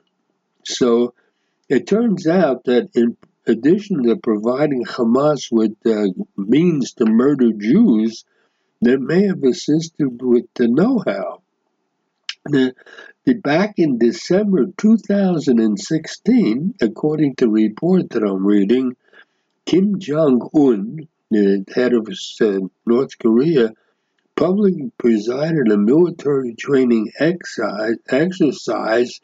[0.65, 1.15] So
[1.69, 3.17] it turns out that in
[3.47, 8.25] addition to providing Hamas with uh, means to murder Jews,
[8.81, 11.43] they may have assisted with the know how.
[13.27, 18.97] Back in December 2016, according to report that I'm reading,
[19.67, 23.73] Kim Jong Un, the head of uh, North Korea,
[24.37, 29.21] publicly presided a military training exercise, exercise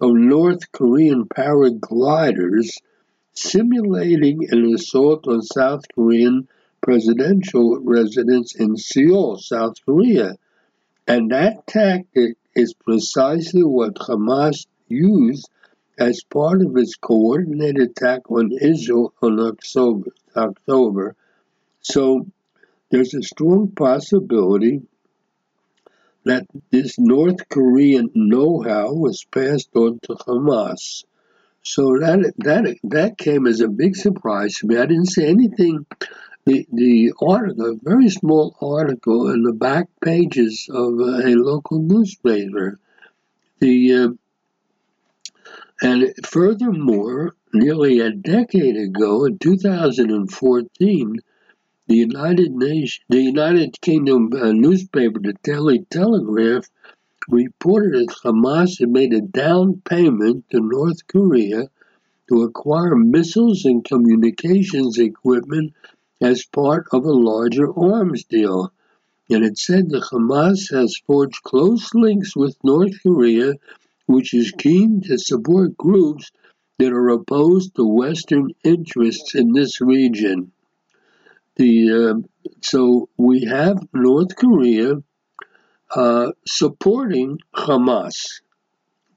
[0.00, 2.70] of North Korean paragliders
[3.32, 6.48] simulating an assault on South Korean
[6.80, 10.36] presidential residence in Seoul, South Korea.
[11.06, 15.48] And that tactic is precisely what Hamas used
[15.98, 20.10] as part of its coordinated attack on Israel on October.
[20.36, 21.16] October.
[21.90, 22.26] So
[22.90, 24.82] there's a strong possibility
[26.24, 31.04] that this North Korean know-how was passed on to Hamas.
[31.62, 34.76] So that that that came as a big surprise to me.
[34.76, 35.86] I didn't see anything.
[36.44, 42.78] The the article, a very small article in the back pages of a local newspaper.
[43.60, 44.08] The uh,
[45.80, 51.16] and furthermore, nearly a decade ago, in 2014,
[51.88, 56.68] the United Nation, the United Kingdom uh, newspaper, the Daily Telegraph,
[57.30, 61.70] reported that Hamas had made a down payment to North Korea
[62.28, 65.72] to acquire missiles and communications equipment
[66.20, 68.70] as part of a larger arms deal.
[69.30, 73.54] And it said that Hamas has forged close links with North Korea,
[74.04, 76.30] which is keen to support groups
[76.78, 80.52] that are opposed to Western interests in this region.
[81.58, 82.14] The uh,
[82.62, 85.02] so we have North Korea
[85.90, 88.42] uh, supporting Hamas,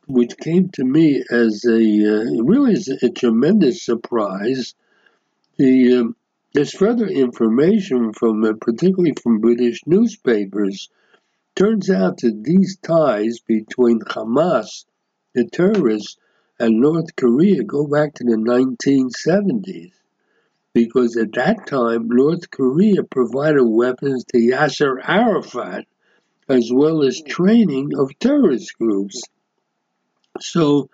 [0.07, 4.73] which came to me as a uh, really as a tremendous surprise.
[5.57, 6.15] The um,
[6.53, 10.89] there's further information from, uh, particularly from British newspapers.
[11.55, 14.85] Turns out that these ties between Hamas,
[15.35, 16.17] the terrorists,
[16.59, 20.00] and North Korea go back to the 1970s
[20.73, 25.85] because at that time North Korea provided weapons to Yasser Arafat
[26.47, 29.21] as well as training of terrorist groups.
[30.39, 30.89] So,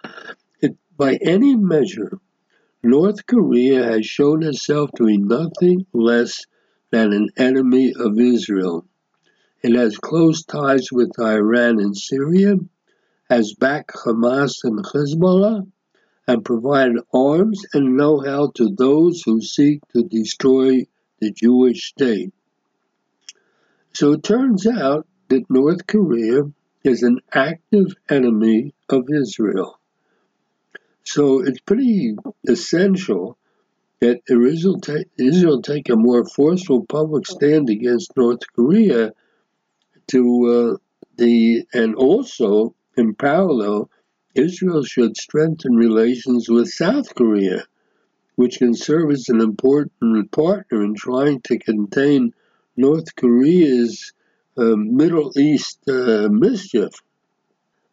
[0.62, 2.20] it, by any measure,
[2.84, 6.46] North Korea has shown itself to be nothing less
[6.92, 8.86] than an enemy of Israel.
[9.64, 12.56] It has close ties with Iran and Syria,
[13.30, 15.66] has backed Hamas and Hezbollah,
[16.28, 20.86] and provided arms and know how to those who seek to destroy
[21.20, 22.34] the Jewish state.
[23.94, 26.44] So it turns out that North Korea
[26.84, 29.80] is an active enemy of Israel.
[31.04, 32.16] So it's pretty
[32.48, 33.38] essential
[34.02, 39.14] that Israel, take, Israel take a more forceful public stand against North Korea
[40.12, 40.78] to uh,
[41.18, 43.90] the and also in parallel,
[44.38, 47.64] Israel should strengthen relations with South Korea,
[48.36, 52.34] which can serve as an important partner in trying to contain
[52.76, 54.14] North Korea's
[54.58, 56.94] uh, Middle East uh, mischief.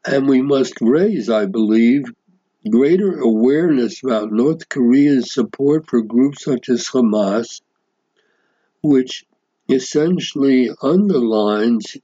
[0.07, 2.05] And we must raise, I believe,
[2.71, 7.63] greater awareness about North Korea's support for groups such as Hamas,
[8.83, 9.25] which
[9.69, 11.97] essentially underlines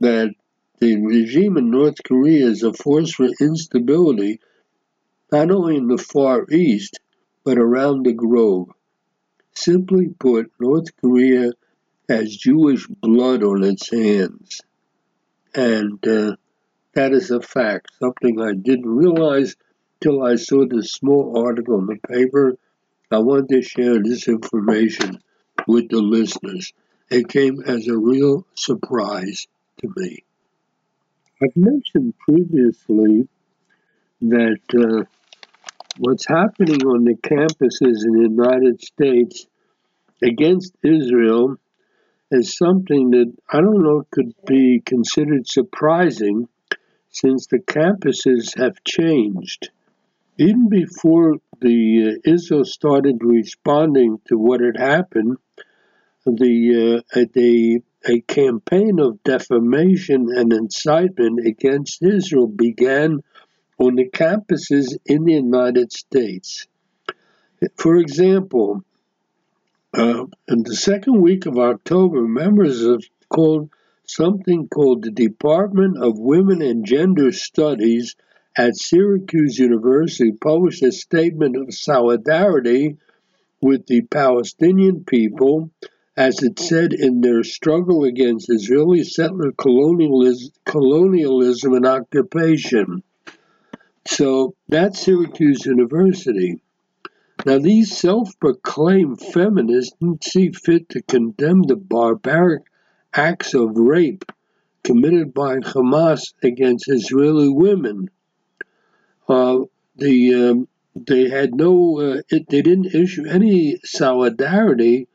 [0.00, 0.34] that
[0.80, 4.40] the regime in North Korea is a force for instability,
[5.30, 6.98] not only in the Far East,
[7.44, 8.70] but around the globe.
[9.54, 11.52] Simply put, North Korea
[12.08, 14.60] has Jewish blood on its hands.
[15.54, 16.36] And uh,
[16.94, 19.56] that is a fact, something I didn't realize
[20.00, 22.56] till I saw this small article in the paper.
[23.10, 25.20] I wanted to share this information
[25.68, 26.72] with the listeners.
[27.10, 29.46] It came as a real surprise
[29.80, 30.24] to me.
[31.44, 33.28] I've mentioned previously
[34.22, 35.04] that uh,
[35.98, 39.46] what's happening on the campuses in the United States
[40.22, 41.56] against Israel
[42.30, 46.48] is something that I don't know could be considered surprising
[47.10, 49.68] since the campuses have changed.
[50.38, 55.36] Even before the uh, Israel started responding to what had happened,
[56.24, 63.20] the uh, a, a campaign of defamation and incitement against Israel began
[63.78, 66.66] on the campuses in the United States.
[67.76, 68.84] For example,
[69.96, 73.70] uh, in the second week of October, members of called
[74.06, 78.16] something called the Department of Women and Gender Studies
[78.56, 82.96] at Syracuse University published a statement of solidarity
[83.60, 85.70] with the Palestinian people
[86.16, 93.02] as it said in their struggle against Israeli settler colonialism, colonialism and occupation.
[94.06, 96.60] So that's Syracuse University.
[97.44, 102.62] Now, these self proclaimed feminists didn't see fit to condemn the barbaric
[103.12, 104.24] acts of rape
[104.84, 108.10] committed by Hamas against Israeli women.
[109.28, 109.60] Uh,
[109.96, 115.08] the um, they had no uh, it, they didn't issue any solidarity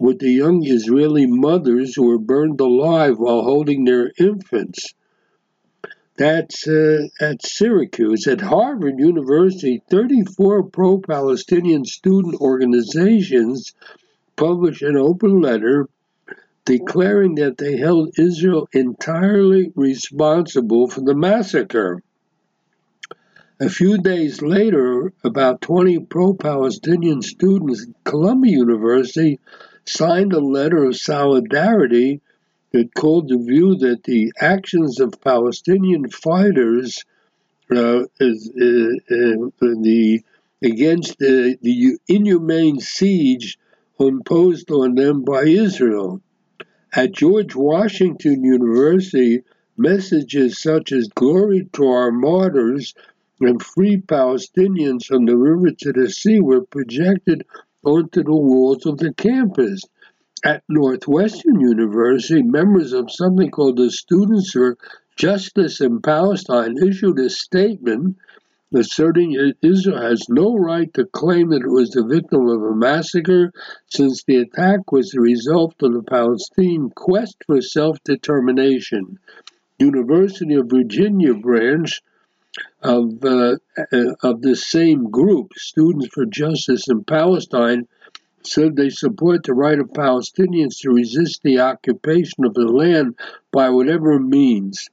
[0.00, 4.94] with the young Israeli mothers who were burned alive while holding their infants.
[6.16, 8.26] That's uh, at Syracuse.
[8.26, 13.74] At Harvard University, 34 pro Palestinian student organizations
[14.36, 15.86] published an open letter
[16.64, 22.02] declaring that they held Israel entirely responsible for the massacre.
[23.60, 29.38] A few days later, about 20 pro Palestinian students at Columbia University
[29.86, 32.20] signed a letter of solidarity
[32.72, 37.04] that called to view that the actions of Palestinian fighters
[37.70, 40.22] uh, is, uh, uh, the
[40.62, 43.58] against the, the inhumane siege
[43.98, 46.20] imposed on them by Israel.
[46.92, 49.42] At George Washington University,
[49.76, 52.94] messages such as Glory to our martyrs
[53.40, 57.46] and free Palestinians from the river to the sea were projected
[57.84, 59.80] onto the walls of the campus.
[60.42, 64.78] At Northwestern University, members of something called the Students for
[65.16, 68.16] Justice in Palestine issued a statement
[68.74, 72.74] asserting that Israel has no right to claim that it was the victim of a
[72.74, 73.52] massacre
[73.86, 79.18] since the attack was the result of the Palestinian quest for self determination.
[79.78, 82.00] University of Virginia branch
[82.82, 83.56] of, uh,
[83.92, 87.86] uh, of the same group, Students for Justice in Palestine,
[88.42, 93.14] said they support the right of Palestinians to resist the occupation of the land
[93.52, 94.88] by whatever means.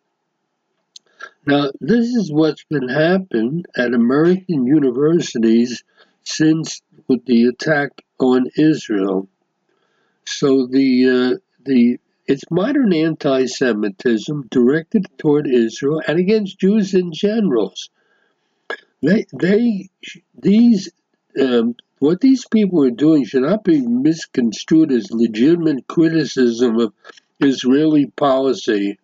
[1.46, 5.84] Now, this is what's been happening at American universities
[6.24, 9.30] since with the attack on Israel.
[10.26, 17.74] So the uh, the it's modern anti-Semitism directed toward Israel and against Jews in general.
[19.02, 19.90] They they
[20.36, 20.90] these
[21.40, 26.94] um, what these people are doing should not be misconstrued as legitimate criticism of
[27.40, 28.98] Israeli policy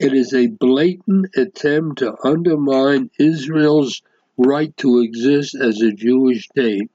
[0.00, 4.00] it is a blatant attempt to undermine Israel's
[4.38, 6.90] right to exist as a Jewish state.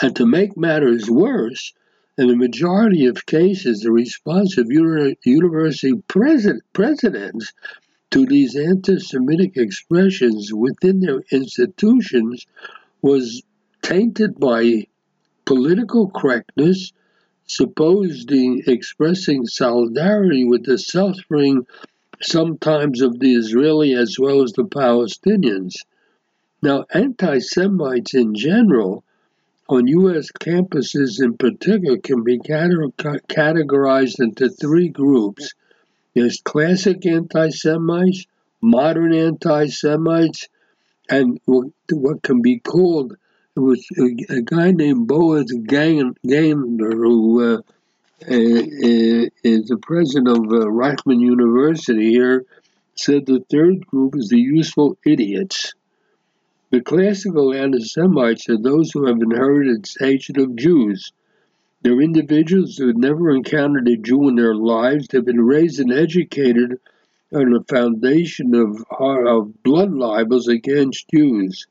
[0.00, 1.74] And to make matters worse,
[2.20, 7.50] in the majority of cases, the response of university president, presidents
[8.10, 12.46] to these anti Semitic expressions within their institutions
[13.00, 13.42] was
[13.80, 14.86] tainted by
[15.46, 16.92] political correctness
[17.46, 21.66] supposedly expressing solidarity with the suffering
[22.20, 25.72] sometimes of the Israeli as well as the Palestinians.
[26.60, 29.04] Now, anti Semites in general,
[29.70, 30.28] on U.S.
[30.32, 35.54] campuses in particular, can be categorized into three groups
[36.14, 38.26] there's classic anti Semites,
[38.60, 40.48] modern anti Semites,
[41.08, 43.16] and what can be called
[43.56, 46.14] it was a, a guy named Boaz Ganor
[46.92, 47.62] who uh,
[48.22, 52.44] is the president of uh, Reichman University here,
[52.94, 55.74] said the third group is the useful idiots.
[56.70, 61.10] The classical anti-Semites are those who have inherited hatred of Jews.
[61.82, 65.08] They're individuals who have never encountered a Jew in their lives.
[65.08, 66.78] They've been raised and educated
[67.34, 71.66] on a foundation of, of blood libels against Jews.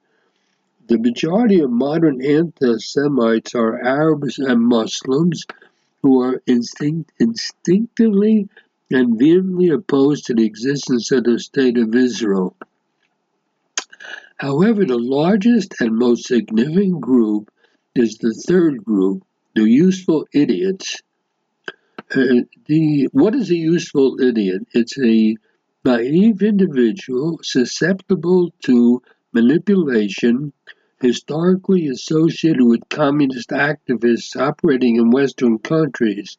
[0.87, 5.45] The majority of modern anti-Semites are Arabs and Muslims
[6.01, 8.49] who are instinct, instinctively
[8.91, 12.53] and vehemently opposed to the existence of the State of Israel.
[14.39, 17.51] However, the largest and most significant group
[17.93, 21.01] is the third group, the useful idiots.
[22.15, 24.65] Uh, the what is a useful idiot?
[24.73, 25.35] It's a
[25.83, 29.01] naive individual susceptible to
[29.33, 30.53] manipulation
[31.01, 36.37] historically associated with communist activists operating in Western countries.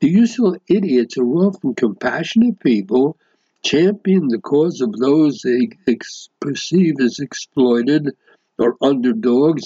[0.00, 3.18] The useful idiots are often compassionate people,
[3.64, 8.10] champion the cause of those they ex- perceive as exploited
[8.58, 9.64] or underdogs.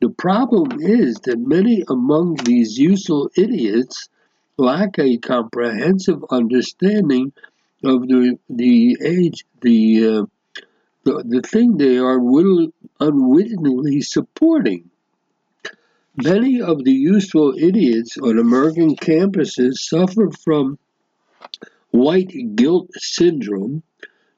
[0.00, 4.08] The problem is that many among these useful idiots
[4.56, 7.32] lack a comprehensive understanding
[7.84, 10.22] of the the age the uh,
[11.04, 12.68] the, the thing they are will,
[13.00, 14.90] unwittingly supporting.
[16.16, 20.78] Many of the useful idiots on American campuses suffer from
[21.90, 23.82] white guilt syndrome,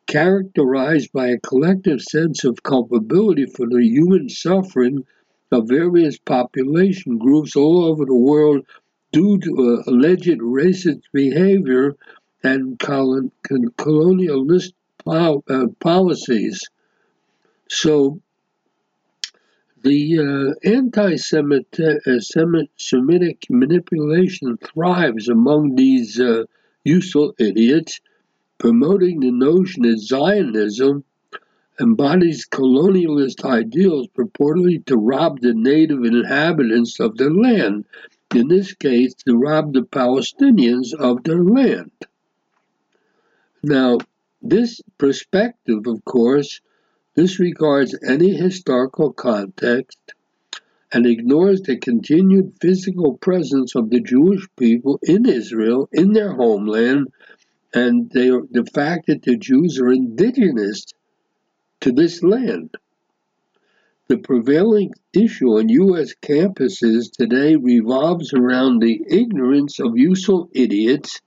[0.07, 5.05] characterized by a collective sense of culpability for the human suffering
[5.53, 8.65] of various population groups all over the world
[9.13, 11.97] due to uh, alleged racist behavior
[12.43, 14.73] and colon- colonialist
[15.07, 16.61] uh, policies.
[17.69, 18.21] So,
[19.83, 22.05] the uh, anti Semitic
[23.49, 26.45] manipulation thrives among these uh,
[26.85, 28.01] useful idiots,
[28.59, 31.05] promoting the notion that Zionism
[31.81, 37.85] embodies colonialist ideals purportedly to rob the native inhabitants of their land,
[38.35, 41.91] in this case, to rob the Palestinians of their land.
[43.63, 43.99] Now,
[44.43, 46.61] this perspective, of course,
[47.15, 49.99] disregards any historical context
[50.93, 57.09] and ignores the continued physical presence of the Jewish people in Israel, in their homeland,
[57.73, 60.87] and they the fact that the Jews are indigenous
[61.81, 62.77] to this land.
[64.09, 66.15] The prevailing issue on U.S.
[66.21, 71.21] campuses today revolves around the ignorance of useful idiots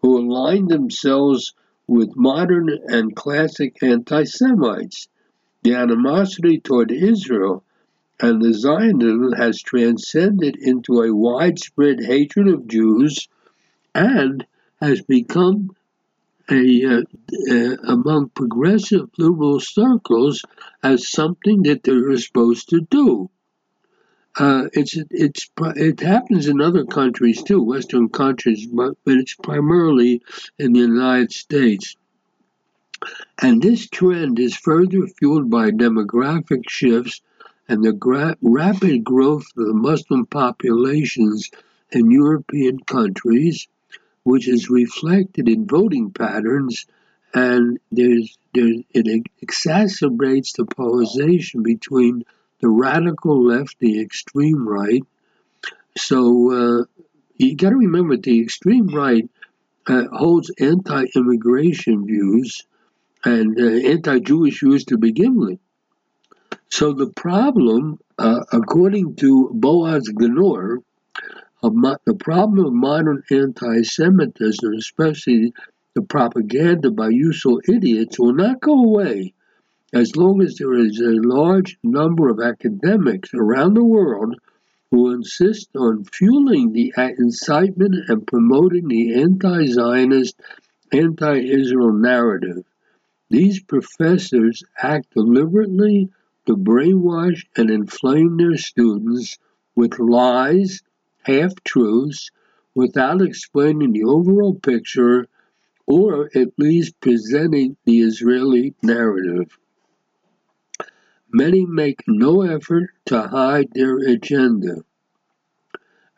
[0.00, 1.52] who align themselves
[1.86, 5.08] with modern and classic anti Semites.
[5.62, 7.62] The animosity toward Israel
[8.20, 13.28] and the Zionism has transcended into a widespread hatred of Jews
[13.94, 14.46] and
[14.80, 15.74] has become
[16.50, 17.02] a, uh,
[17.50, 20.42] uh, among progressive liberal circles
[20.82, 23.30] as something that they're supposed to do.
[24.36, 30.22] Uh, it's it's it happens in other countries too, Western countries, but, but it's primarily
[30.58, 31.96] in the United States.
[33.40, 37.20] And this trend is further fueled by demographic shifts
[37.68, 41.50] and the gra- rapid growth of the Muslim populations
[41.90, 43.68] in European countries,
[44.22, 46.86] which is reflected in voting patterns,
[47.32, 52.24] and there's, there's, it exacerbates the polarization between
[52.60, 55.02] the radical left, the extreme right.
[55.96, 56.84] So uh,
[57.36, 59.28] you got to remember the extreme right
[59.86, 62.64] uh, holds anti-immigration views
[63.24, 65.58] and uh, anti-Jewish views to begin with.
[66.76, 70.78] So the problem, uh, according to Boaz Ganor,
[71.62, 75.52] mo- the problem of modern anti-Semitism, especially
[75.94, 79.34] the propaganda by useful idiots, will not go away
[79.92, 84.34] as long as there is a large number of academics around the world
[84.90, 90.34] who insist on fueling the incitement and promoting the anti-Zionist,
[90.90, 92.64] anti-Israel narrative.
[93.30, 96.10] These professors act deliberately
[96.46, 99.38] to brainwash and inflame their students
[99.74, 100.82] with lies,
[101.22, 102.30] half truths,
[102.74, 105.26] without explaining the overall picture
[105.86, 109.56] or at least presenting the Israeli narrative.
[111.30, 114.84] Many make no effort to hide their agenda.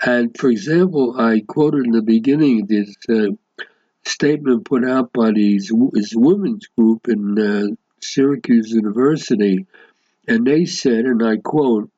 [0.04, 3.32] And for example, I quoted in the beginning this uh,
[4.04, 9.66] statement put out by these, this women's group in uh, Syracuse University
[10.28, 11.90] and they said, and I quote,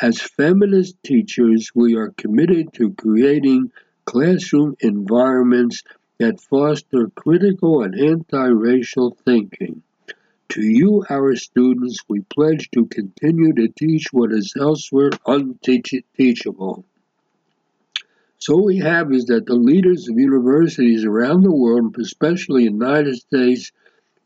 [0.00, 3.70] as feminist teachers, we are committed to creating
[4.04, 5.82] classroom environments
[6.18, 9.82] that foster critical and anti racial thinking.
[10.50, 16.84] To you, our students, we pledge to continue to teach what is elsewhere unteachable.
[18.38, 22.78] So, what we have is that the leaders of universities around the world, especially in
[22.78, 23.72] the United States,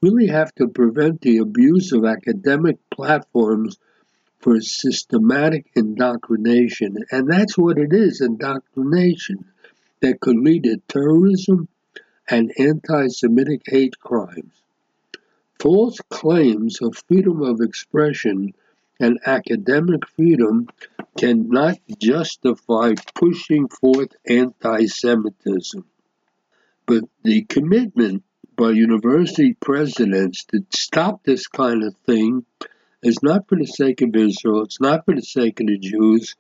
[0.03, 3.79] really have to prevent the abuse of academic platforms
[4.39, 6.97] for systematic indoctrination.
[7.11, 9.45] And that's what it is indoctrination
[10.01, 11.69] that could lead to terrorism
[12.29, 14.53] and anti Semitic hate crimes.
[15.59, 18.53] False claims of freedom of expression
[19.01, 20.69] and academic freedom
[21.17, 25.85] cannot justify pushing forth anti Semitism.
[26.85, 28.23] But the commitment
[28.57, 32.45] by university presidents to stop this kind of thing
[33.03, 36.35] is not for the sake of Israel, it's not for the sake of the Jews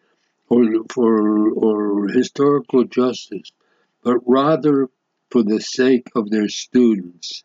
[0.48, 3.52] or for or historical justice,
[4.02, 4.88] but rather
[5.30, 7.44] for the sake of their students.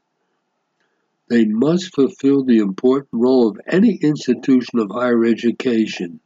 [1.27, 6.19] They must fulfill the important role of any institution of higher education,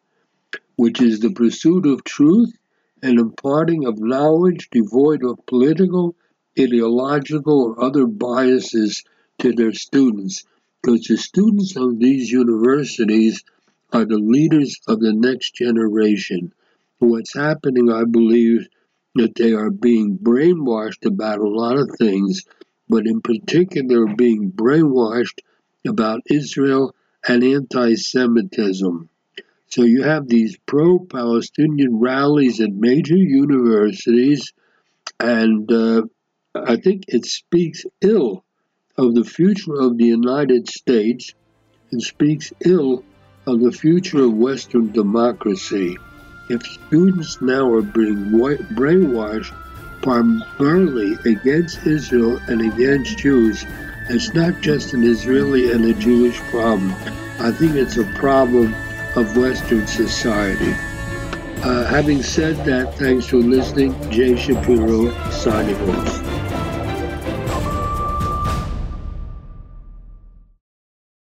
[0.76, 2.54] which is the pursuit of truth
[3.02, 6.16] and imparting of knowledge devoid of political
[6.60, 9.04] ideological or other biases
[9.40, 10.44] to their students
[10.82, 13.44] because the students of these universities
[13.92, 16.54] are the leaders of the next generation.
[17.00, 18.68] What's happening, I believe,
[19.16, 22.44] that they are being brainwashed about a lot of things,
[22.88, 25.40] but in particular being brainwashed
[25.88, 26.94] about Israel
[27.28, 29.10] and anti Semitism.
[29.68, 34.54] So you have these pro Palestinian rallies at major universities,
[35.20, 36.04] and uh,
[36.56, 38.46] I think it speaks ill
[38.98, 41.34] of the future of the United States
[41.92, 43.04] and speaks ill
[43.46, 45.98] of the future of Western democracy.
[46.50, 49.54] If students now are being brainwashed
[50.02, 53.66] primarily against Israel and against Jews,
[54.10, 56.94] it's not just an Israeli and a Jewish problem.
[57.40, 58.74] I think it's a problem
[59.16, 60.74] of Western society.
[61.64, 63.94] Uh, having said that, thanks for listening.
[64.12, 66.25] Jay Shapiro signing off.